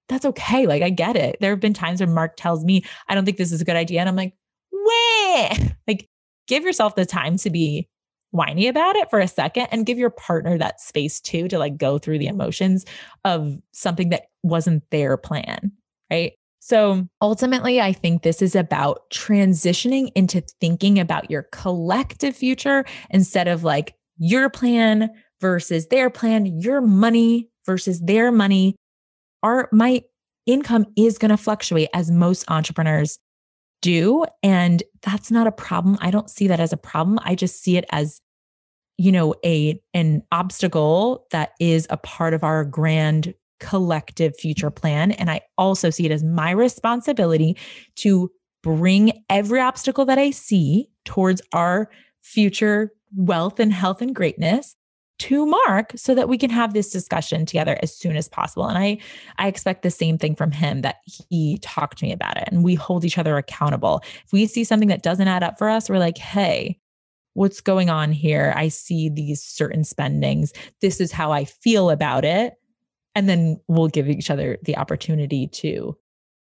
[0.08, 0.66] that's okay.
[0.66, 1.36] Like I get it.
[1.40, 3.76] There have been times when Mark tells me, I don't think this is a good
[3.76, 4.00] idea.
[4.00, 4.34] And I'm like,
[4.72, 6.08] wait, like
[6.46, 7.88] give yourself the time to be
[8.30, 11.76] whiny about it for a second and give your partner that space too to like
[11.76, 12.84] go through the emotions
[13.24, 15.72] of something that wasn't their plan.
[16.10, 16.34] Right.
[16.60, 23.46] So ultimately, I think this is about transitioning into thinking about your collective future instead
[23.46, 28.74] of like your plan versus their plan, your money versus their money
[29.42, 30.02] our my
[30.46, 33.18] income is going to fluctuate as most entrepreneurs
[33.82, 35.98] do and that's not a problem.
[36.00, 37.18] I don't see that as a problem.
[37.22, 38.20] I just see it as
[38.98, 45.12] you know, a an obstacle that is a part of our grand collective future plan.
[45.12, 47.56] And I also see it as my responsibility
[47.96, 48.30] to
[48.62, 51.90] bring every obstacle that I see towards our
[52.22, 54.76] future wealth and health and greatness
[55.18, 58.66] to Mark so that we can have this discussion together as soon as possible.
[58.66, 58.98] And I
[59.38, 62.62] I expect the same thing from him that he talked to me about it and
[62.62, 64.02] we hold each other accountable.
[64.24, 66.78] If we see something that doesn't add up for us, we're like, "Hey,
[67.34, 68.52] what's going on here?
[68.56, 70.52] I see these certain spendings.
[70.80, 72.54] This is how I feel about it."
[73.14, 75.96] And then we'll give each other the opportunity to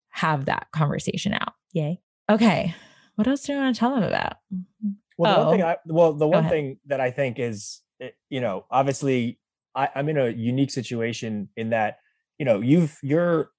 [0.09, 1.53] have that conversation out.
[1.73, 1.99] Yay.
[2.29, 2.75] Okay.
[3.15, 4.37] What else do you want to tell them about?
[5.17, 7.80] Well, the oh, one thing I well, the one thing that I think is
[8.29, 9.39] you know, obviously
[9.75, 11.97] I, I'm in a unique situation in that,
[12.37, 13.51] you know, you've your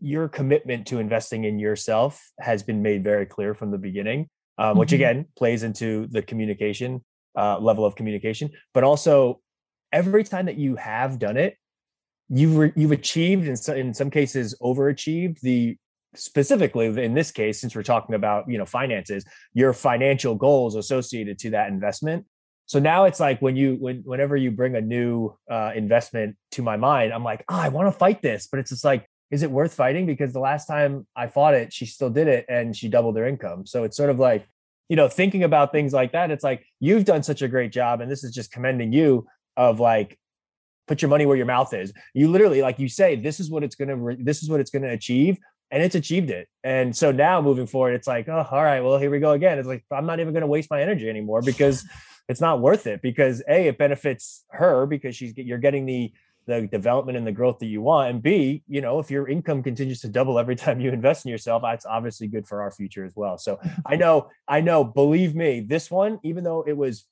[0.00, 4.28] your commitment to investing in yourself has been made very clear from the beginning,
[4.58, 4.78] um, mm-hmm.
[4.78, 7.04] which again plays into the communication
[7.36, 9.40] uh, level of communication, but also
[9.92, 11.56] every time that you have done it,
[12.28, 15.76] you've re- you've achieved in some in some cases overachieved the
[16.14, 19.24] specifically in this case since we're talking about you know finances
[19.54, 22.26] your financial goals associated to that investment
[22.70, 26.62] so now it's like when you when whenever you bring a new uh, investment to
[26.62, 28.46] my mind i'm like oh, i want to fight this.
[28.46, 30.06] But it's just like is it worth fighting?
[30.06, 33.26] Because the last time i fought it she still did it and she doubled her
[33.26, 33.66] income.
[33.66, 34.46] So it's sort of like
[34.88, 38.00] you know thinking about things like that it's like you've done such a great job
[38.00, 40.16] and this is just commending you of like
[40.86, 41.92] put your money where your mouth is.
[42.14, 44.60] You literally like you say this is what it's going to re- this is what
[44.60, 45.38] it's going to achieve
[45.70, 46.48] and it's achieved it.
[46.64, 49.58] And so now moving forward it's like oh all right well here we go again.
[49.58, 51.86] It's like i'm not even going to waste my energy anymore because
[52.28, 56.12] it's not worth it because a it benefits her because she's you're getting the
[56.46, 58.10] the development and the growth that you want.
[58.10, 61.30] And b you know if your income continues to double every time you invest in
[61.30, 63.38] yourself that's obviously good for our future as well.
[63.38, 67.04] So i know i know believe me this one even though it was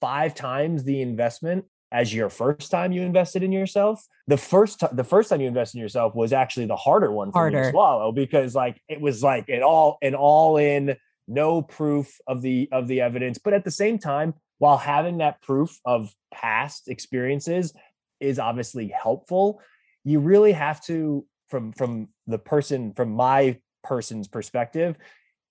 [0.00, 4.86] five times the investment as your first time you invested in yourself the first t-
[4.92, 7.58] the first time you invested in yourself was actually the harder one for harder.
[7.58, 12.18] me to swallow because like it was like an all an all in no proof
[12.26, 16.14] of the of the evidence but at the same time while having that proof of
[16.32, 17.72] past experiences
[18.20, 19.60] is obviously helpful
[20.04, 24.96] you really have to from from the person from my person's perspective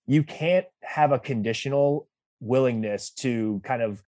[0.06, 2.08] you can't have a conditional
[2.40, 4.02] willingness to kind of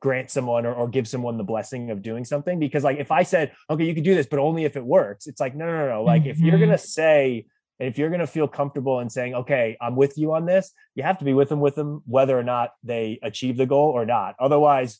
[0.00, 3.22] grant someone or, or give someone the blessing of doing something because like if i
[3.22, 5.88] said okay you can do this but only if it works it's like no no
[5.88, 6.30] no like mm-hmm.
[6.30, 6.86] if you're gonna mm-hmm.
[6.86, 7.46] say
[7.78, 10.72] and if you're going to feel comfortable in saying, okay, I'm with you on this,
[10.94, 13.90] you have to be with them with them, whether or not they achieve the goal
[13.90, 14.34] or not.
[14.40, 14.98] Otherwise,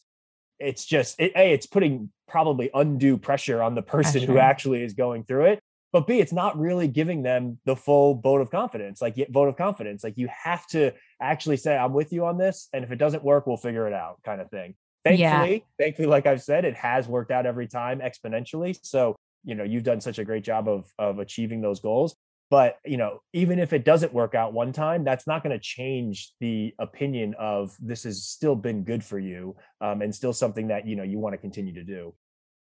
[0.59, 4.95] it's just, it, A, it's putting probably undue pressure on the person who actually is
[4.95, 5.61] going through it.
[5.91, 9.57] But B, it's not really giving them the full vote of confidence, like vote of
[9.57, 10.05] confidence.
[10.05, 12.69] Like you have to actually say, I'm with you on this.
[12.75, 14.75] And if it doesn't work, we'll figure it out kind of thing.
[15.17, 15.85] Thankfully, yeah.
[15.85, 18.79] thankfully, like I've said, it has worked out every time exponentially.
[18.83, 22.17] So, you know, you've done such a great job of of achieving those goals
[22.51, 25.63] but you know even if it doesn't work out one time that's not going to
[25.63, 30.69] change the opinion of this has still been good for you um, and still something
[30.69, 32.15] that you know you want to continue to do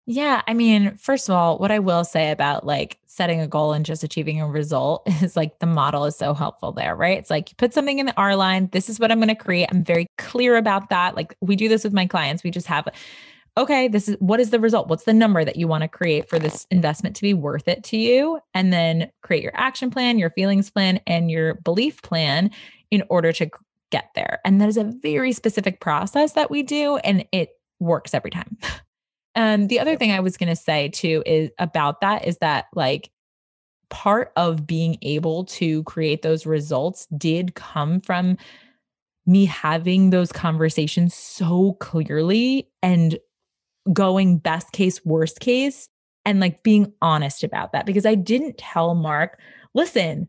[0.09, 3.73] yeah i mean first of all what i will say about like setting a goal
[3.73, 7.29] and just achieving a result is like the model is so helpful there right it's
[7.29, 9.67] like you put something in the r line this is what i'm going to create
[9.71, 12.87] i'm very clear about that like we do this with my clients we just have
[13.57, 14.87] okay, this is what is the result?
[14.87, 17.83] What's the number that you want to create for this investment to be worth it
[17.85, 18.39] to you?
[18.53, 22.51] And then create your action plan, your feelings plan, and your belief plan
[22.89, 23.49] in order to
[23.89, 24.39] get there.
[24.45, 27.49] And that is a very specific process that we do, and it
[27.79, 28.57] works every time.
[29.39, 32.65] And the other thing I was going to say too is about that is that
[32.75, 33.09] like
[33.89, 38.35] part of being able to create those results did come from
[39.25, 43.17] me having those conversations so clearly and
[43.93, 45.87] going best case, worst case,
[46.25, 49.39] and like being honest about that because I didn't tell Mark,
[49.73, 50.27] listen,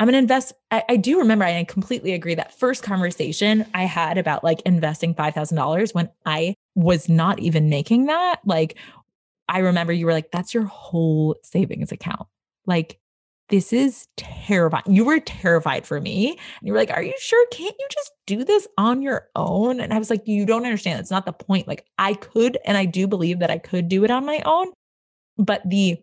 [0.00, 0.54] I'm going to invest.
[0.70, 5.14] I, I, do remember, I completely agree that first conversation I had about like investing
[5.14, 8.40] $5,000 when I was not even making that.
[8.46, 8.78] Like,
[9.46, 12.26] I remember you were like, that's your whole savings account.
[12.64, 12.98] Like,
[13.50, 14.84] this is terrifying.
[14.86, 16.30] You were terrified for me.
[16.30, 17.44] And you were like, Are you sure?
[17.50, 19.80] Can't you just do this on your own?
[19.80, 21.00] And I was like, You don't understand.
[21.00, 21.66] It's not the point.
[21.66, 24.72] Like, I could, and I do believe that I could do it on my own.
[25.36, 25.98] But the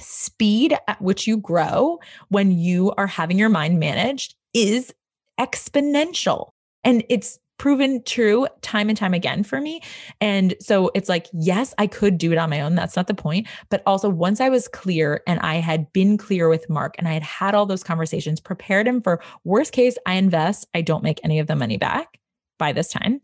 [0.00, 4.92] speed at which you grow when you are having your mind managed is
[5.38, 6.50] exponential.
[6.84, 9.80] And it's proven true time and time again for me.
[10.20, 12.74] And so it's like, yes, I could do it on my own.
[12.74, 13.48] That's not the point.
[13.70, 17.14] But also, once I was clear and I had been clear with Mark and I
[17.14, 21.20] had had all those conversations, prepared him for worst case, I invest, I don't make
[21.24, 22.18] any of the money back
[22.58, 23.20] by this time.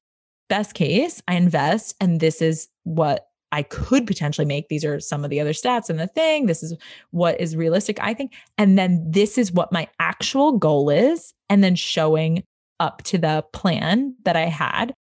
[0.49, 4.69] best case, I invest and this is what I could potentially make.
[4.69, 6.47] These are some of the other stats in the thing.
[6.47, 6.75] This is
[7.11, 8.33] what is realistic, I think.
[8.59, 11.35] And then this is what my actual goal is.
[11.49, 12.43] And then showing
[12.81, 14.95] up to the plan that I had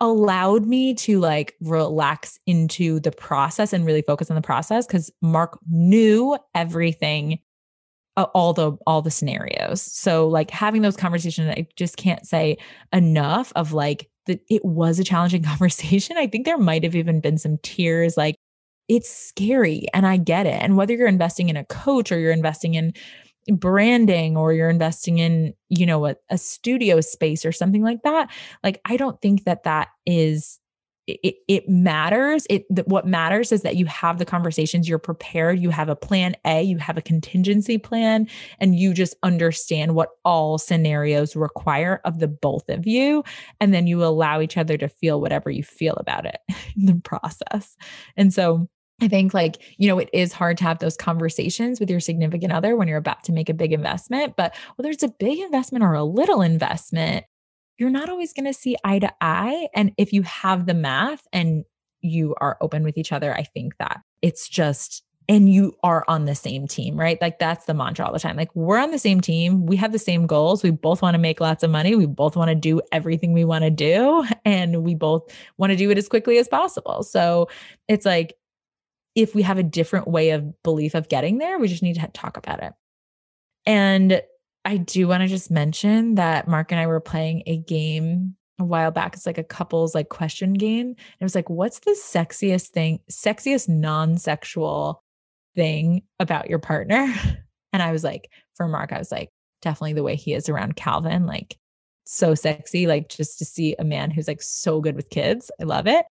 [0.00, 5.10] allowed me to like relax into the process and really focus on the process because
[5.22, 7.38] Mark knew everything
[8.34, 12.56] all the all the scenarios so like having those conversations i just can't say
[12.92, 17.20] enough of like that it was a challenging conversation i think there might have even
[17.20, 18.36] been some tears like
[18.88, 22.32] it's scary and i get it and whether you're investing in a coach or you're
[22.32, 22.92] investing in
[23.50, 28.30] branding or you're investing in you know a, a studio space or something like that
[28.62, 30.60] like i don't think that that is
[31.08, 35.70] it, it matters it what matters is that you have the conversations you're prepared you
[35.70, 38.28] have a plan a you have a contingency plan
[38.60, 43.24] and you just understand what all scenarios require of the both of you
[43.60, 46.38] and then you allow each other to feel whatever you feel about it
[46.76, 47.76] in the process
[48.16, 48.68] and so
[49.00, 52.52] I think like, you know, it is hard to have those conversations with your significant
[52.52, 54.34] other when you're about to make a big investment.
[54.36, 57.24] But whether it's a big investment or a little investment,
[57.78, 59.68] you're not always going to see eye to eye.
[59.74, 61.64] And if you have the math and
[62.00, 66.24] you are open with each other, I think that it's just, and you are on
[66.24, 67.20] the same team, right?
[67.20, 68.36] Like that's the mantra all the time.
[68.36, 69.66] Like we're on the same team.
[69.66, 70.62] We have the same goals.
[70.62, 71.94] We both want to make lots of money.
[71.94, 74.26] We both want to do everything we want to do.
[74.44, 77.02] And we both want to do it as quickly as possible.
[77.02, 77.48] So
[77.86, 78.34] it's like,
[79.14, 82.06] if we have a different way of belief of getting there, we just need to
[82.08, 82.72] talk about it.
[83.66, 84.22] And
[84.64, 88.64] I do want to just mention that Mark and I were playing a game a
[88.64, 89.14] while back.
[89.14, 90.88] It's like a couples like question game.
[90.88, 95.02] And it was like, what's the sexiest thing, sexiest non-sexual
[95.54, 97.12] thing about your partner?
[97.74, 99.28] And I was like, for Mark, I was like,
[99.60, 101.58] definitely the way he is around Calvin, like
[102.06, 105.50] so sexy, like just to see a man who's like so good with kids.
[105.60, 106.06] I love it.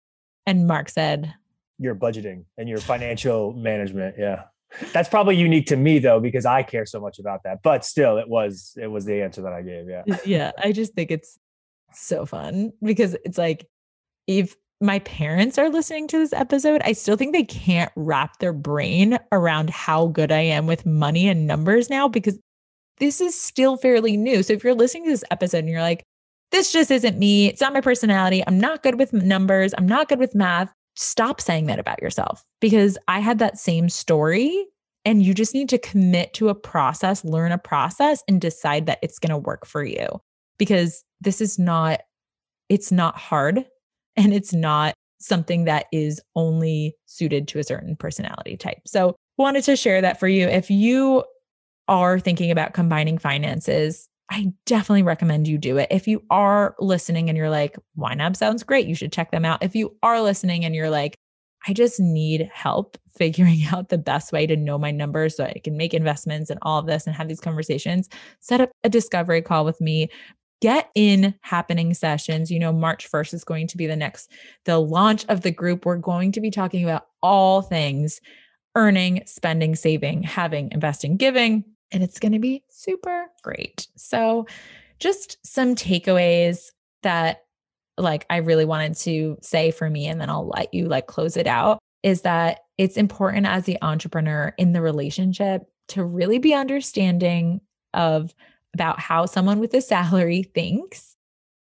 [0.46, 1.32] And Mark said,
[1.78, 4.16] your budgeting and your financial management.
[4.18, 4.46] Yeah.
[4.92, 7.62] That's probably unique to me though, because I care so much about that.
[7.62, 9.88] But still, it was it was the answer that I gave.
[9.88, 10.02] Yeah.
[10.24, 10.52] Yeah.
[10.58, 11.38] I just think it's
[11.92, 13.66] so fun because it's like
[14.26, 18.52] if my parents are listening to this episode, I still think they can't wrap their
[18.52, 22.38] brain around how good I am with money and numbers now because
[22.98, 24.42] this is still fairly new.
[24.42, 26.04] So if you're listening to this episode and you're like,
[26.50, 30.08] this just isn't me, it's not my personality, I'm not good with numbers, I'm not
[30.08, 34.66] good with math, stop saying that about yourself because I had that same story.
[35.06, 39.00] And you just need to commit to a process, learn a process, and decide that
[39.02, 40.06] it's going to work for you
[40.56, 42.00] because this is not,
[42.70, 43.66] it's not hard
[44.16, 48.80] and it's not something that is only suited to a certain personality type.
[48.86, 50.46] So, wanted to share that for you.
[50.46, 51.24] If you
[51.88, 55.88] are thinking about combining finances, I definitely recommend you do it.
[55.90, 59.62] If you are listening and you're like, YNAB sounds great, you should check them out.
[59.62, 61.14] If you are listening and you're like,
[61.66, 65.60] I just need help figuring out the best way to know my numbers so I
[65.62, 68.08] can make investments and all of this and have these conversations,
[68.40, 70.08] set up a discovery call with me.
[70.60, 72.50] Get in Happyning sessions.
[72.50, 74.32] You know, March 1st is going to be the next,
[74.64, 75.84] the launch of the group.
[75.84, 78.20] We're going to be talking about all things
[78.74, 81.64] earning, spending, saving, having, investing, giving
[81.94, 83.86] and it's going to be super great.
[83.96, 84.46] So,
[84.98, 86.70] just some takeaways
[87.02, 87.44] that
[87.96, 91.36] like I really wanted to say for me and then I'll let you like close
[91.36, 96.54] it out is that it's important as the entrepreneur in the relationship to really be
[96.54, 97.60] understanding
[97.92, 98.34] of
[98.72, 101.16] about how someone with a salary thinks.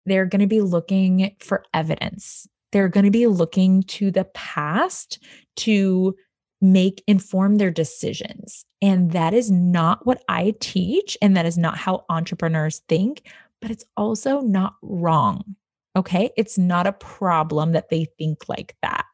[0.07, 2.49] They're going to be looking for evidence.
[2.73, 5.19] They're going to be looking to the past
[5.57, 6.17] to
[6.61, 8.65] make inform their decisions.
[8.83, 11.17] And that is not what I teach.
[11.21, 13.23] And that is not how entrepreneurs think,
[13.61, 15.57] but it's also not wrong.
[15.97, 16.31] Okay.
[16.37, 19.05] It's not a problem that they think like that.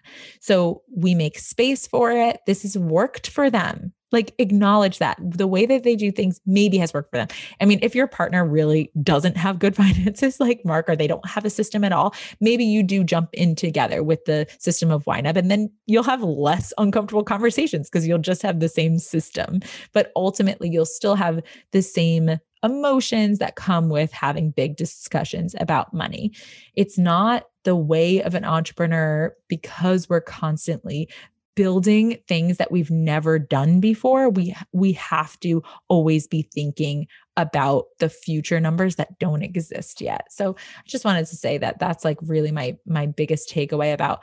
[0.40, 2.40] So we make space for it.
[2.46, 6.78] This has worked for them like acknowledge that the way that they do things maybe
[6.78, 7.28] has worked for them.
[7.60, 11.26] I mean, if your partner really doesn't have good finances like Mark, or they don't
[11.28, 15.04] have a system at all, maybe you do jump in together with the system of
[15.04, 19.60] YNAB and then you'll have less uncomfortable conversations because you'll just have the same system.
[19.92, 21.40] But ultimately, you'll still have
[21.72, 26.32] the same emotions that come with having big discussions about money.
[26.74, 31.08] It's not the way of an entrepreneur because we're constantly
[31.56, 37.86] building things that we've never done before we we have to always be thinking about
[37.98, 40.30] the future numbers that don't exist yet.
[40.30, 44.22] So i just wanted to say that that's like really my my biggest takeaway about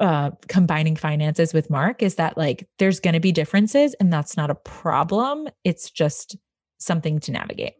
[0.00, 4.36] uh, combining finances with mark is that like there's going to be differences and that's
[4.36, 5.48] not a problem.
[5.64, 6.36] It's just
[6.78, 7.74] something to navigate.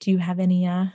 [0.00, 0.86] Do you have any uh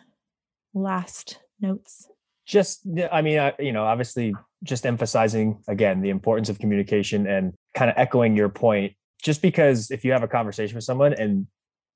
[0.73, 2.09] last notes
[2.45, 4.33] just i mean you know obviously
[4.63, 9.91] just emphasizing again the importance of communication and kind of echoing your point just because
[9.91, 11.47] if you have a conversation with someone and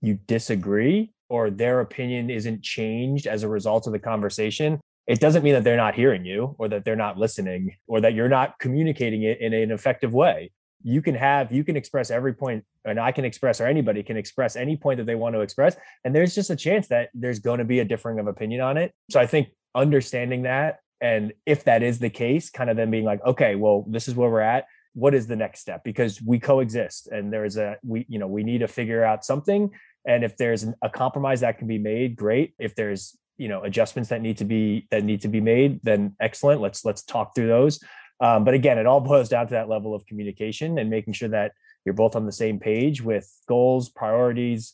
[0.01, 5.43] you disagree or their opinion isn't changed as a result of the conversation it doesn't
[5.43, 8.57] mean that they're not hearing you or that they're not listening or that you're not
[8.59, 10.51] communicating it in an effective way
[10.83, 14.15] you can have you can express every point and i can express or anybody can
[14.17, 15.75] express any point that they want to express
[16.05, 18.77] and there's just a chance that there's going to be a differing of opinion on
[18.77, 18.93] it.
[19.11, 23.05] So i think understanding that and if that is the case kind of then being
[23.05, 24.65] like okay well this is where we're at.
[24.93, 25.83] What is the next step?
[25.83, 29.69] Because we coexist and there's a we you know we need to figure out something
[30.07, 32.53] and if there's a compromise that can be made great.
[32.57, 36.15] If there's you know adjustments that need to be that need to be made then
[36.19, 36.59] excellent.
[36.59, 37.79] Let's let's talk through those
[38.19, 41.29] um, but again it all boils down to that level of communication and making sure
[41.29, 41.53] that
[41.85, 44.73] you're both on the same page with goals priorities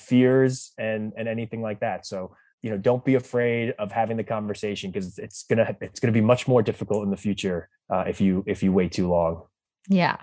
[0.00, 2.06] fears and and anything like that.
[2.06, 6.12] So you know don't be afraid of having the conversation because it's gonna it's gonna
[6.12, 9.42] be much more difficult in the future uh, if you if you wait too long.
[9.88, 10.16] Yeah.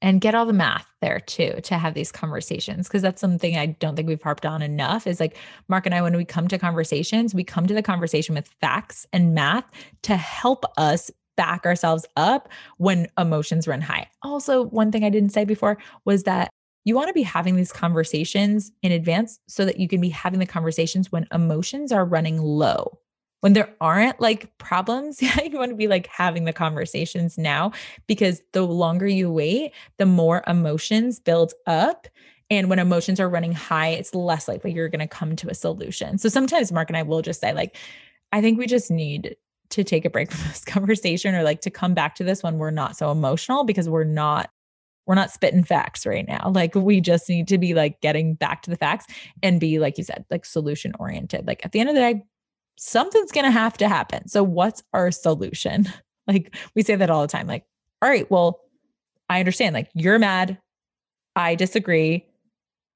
[0.00, 3.66] And get all the math there too to have these conversations because that's something i
[3.66, 5.36] don't think we've harped on enough is like
[5.68, 9.06] mark and i when we come to conversations we come to the conversation with facts
[9.12, 9.64] and math
[10.02, 11.08] to help us
[11.42, 16.22] back ourselves up when emotions run high also one thing i didn't say before was
[16.22, 16.50] that
[16.84, 20.40] you want to be having these conversations in advance so that you can be having
[20.40, 22.98] the conversations when emotions are running low.
[23.40, 27.72] When there aren't like problems, you want to be like having the conversations now
[28.06, 32.08] because the longer you wait, the more emotions build up.
[32.50, 35.54] And when emotions are running high, it's less likely you're going to come to a
[35.54, 36.18] solution.
[36.18, 37.76] So sometimes Mark and I will just say, like,
[38.32, 39.36] I think we just need
[39.72, 42.58] to take a break from this conversation or like to come back to this when
[42.58, 44.50] we're not so emotional because we're not
[45.06, 46.52] we're not spitting facts right now.
[46.54, 49.06] Like we just need to be like getting back to the facts
[49.42, 51.46] and be like you said, like solution oriented.
[51.46, 52.22] Like at the end of the day,
[52.78, 54.28] something's going to have to happen.
[54.28, 55.86] So what's our solution?
[56.28, 57.48] Like we say that all the time.
[57.48, 57.64] Like,
[58.00, 58.60] all right, well,
[59.28, 59.74] I understand.
[59.74, 60.56] Like you're mad.
[61.34, 62.28] I disagree.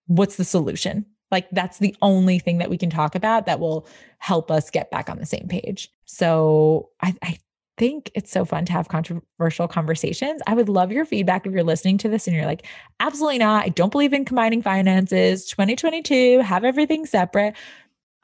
[0.06, 1.06] What's the solution?
[1.30, 3.86] Like that's the only thing that we can talk about that will
[4.18, 5.90] help us get back on the same page.
[6.04, 7.38] So I, I
[7.76, 10.40] think it's so fun to have controversial conversations.
[10.46, 12.66] I would love your feedback if you're listening to this and you're like,
[13.00, 13.64] absolutely not.
[13.64, 15.46] I don't believe in combining finances.
[15.46, 17.54] 2022, have everything separate.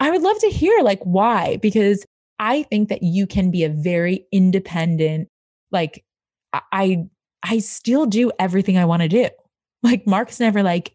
[0.01, 2.05] I would love to hear like why, because
[2.39, 5.29] I think that you can be a very independent,
[5.71, 6.05] like
[6.53, 7.07] I
[7.43, 9.29] I still do everything I want to do.
[9.83, 10.95] Like Mark's never like,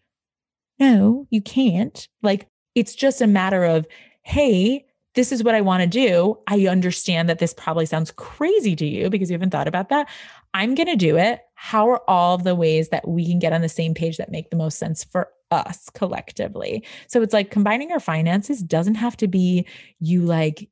[0.80, 2.07] no, you can't.
[2.21, 3.88] Like it's just a matter of,
[4.21, 6.38] hey, this is what I want to do.
[6.47, 10.07] I understand that this probably sounds crazy to you because you haven't thought about that.
[10.53, 11.41] I'm going to do it.
[11.55, 14.51] How are all the ways that we can get on the same page that make
[14.51, 16.86] the most sense for us collectively?
[17.07, 19.65] So it's like combining our finances doesn't have to be
[19.99, 20.69] you like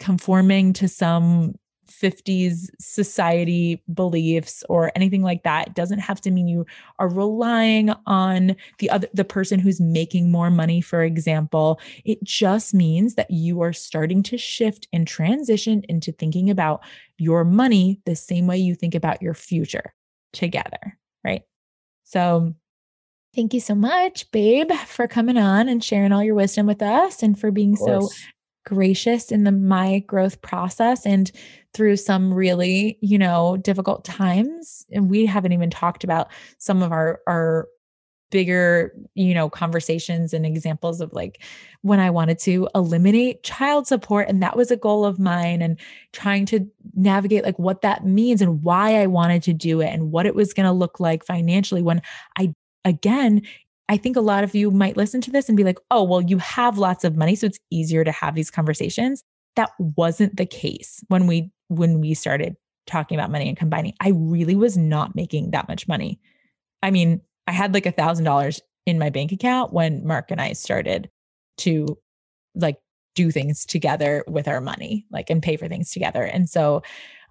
[0.00, 1.54] conforming to some
[1.88, 5.68] 50s society beliefs or anything like that.
[5.68, 6.66] It doesn't have to mean you
[6.98, 11.80] are relying on the other the person who's making more money for example.
[12.04, 16.82] It just means that you are starting to shift and transition into thinking about
[17.16, 19.94] your money the same way you think about your future
[20.32, 21.42] together, right?
[22.04, 22.54] So
[23.34, 27.22] Thank you so much, babe, for coming on and sharing all your wisdom with us
[27.22, 28.08] and for being so
[28.68, 31.32] gracious in the my growth process and
[31.72, 34.84] through some really, you know, difficult times.
[34.92, 37.66] And we haven't even talked about some of our our
[38.30, 41.42] bigger, you know, conversations and examples of like
[41.80, 45.80] when I wanted to eliminate child support and that was a goal of mine and
[46.12, 50.12] trying to navigate like what that means and why I wanted to do it and
[50.12, 52.02] what it was going to look like financially when
[52.36, 52.52] I
[52.84, 53.40] again
[53.88, 56.20] I think a lot of you might listen to this and be like, oh, well,
[56.20, 57.34] you have lots of money.
[57.34, 59.24] So it's easier to have these conversations.
[59.56, 63.94] That wasn't the case when we when we started talking about money and combining.
[64.00, 66.20] I really was not making that much money.
[66.82, 70.40] I mean, I had like a thousand dollars in my bank account when Mark and
[70.40, 71.10] I started
[71.58, 71.98] to
[72.54, 72.78] like
[73.14, 76.22] do things together with our money, like and pay for things together.
[76.22, 76.82] And so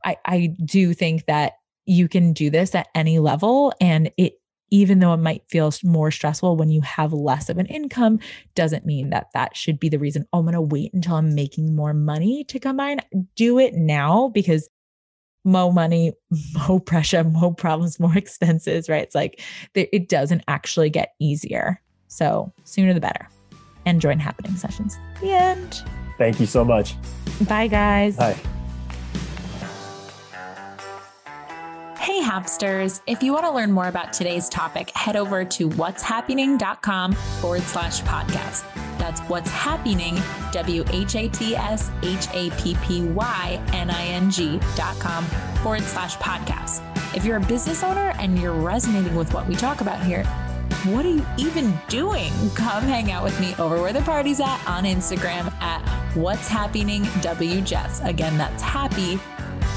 [0.03, 1.53] I I do think that
[1.85, 4.33] you can do this at any level and it
[4.69, 8.19] even though it might feel more stressful when you have less of an income,
[8.55, 10.25] doesn't mean that that should be the reason.
[10.33, 12.99] Oh, I'm going to wait until I'm making more money to combine.
[13.35, 14.69] Do it now because
[15.43, 16.13] more money,
[16.67, 19.03] more pressure, more problems, more expenses, right?
[19.03, 19.41] It's like
[19.73, 21.81] it doesn't actually get easier.
[22.07, 23.27] So sooner the better.
[23.85, 24.97] And join Happyning sessions.
[25.21, 25.83] The end.
[26.17, 26.95] Thank you so much.
[27.47, 28.17] Bye, guys.
[28.17, 28.37] Bye.
[32.07, 33.01] Hey, Hapsters.
[33.05, 38.01] If you want to learn more about today's topic, head over to whatshappyning.com forward slash
[38.03, 38.63] podcast.
[38.97, 43.89] That's That's What's Happyning, W H A T S H A P P Y N
[43.89, 45.25] I N G dot com
[45.61, 46.81] forward slash podcast.
[47.13, 50.23] If you're a business owner and you're resonating with what we talk about here,
[50.85, 52.31] what are you even doing?
[52.55, 55.81] Come hang out with me over where the party's at on Instagram at
[56.15, 58.07] what's Happyning WJess.
[58.07, 59.19] Again, that's happy,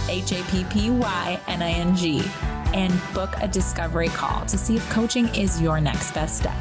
[0.09, 2.23] H A P P Y N I N G,
[2.75, 6.57] and book a discovery call to see if coaching is your next best step.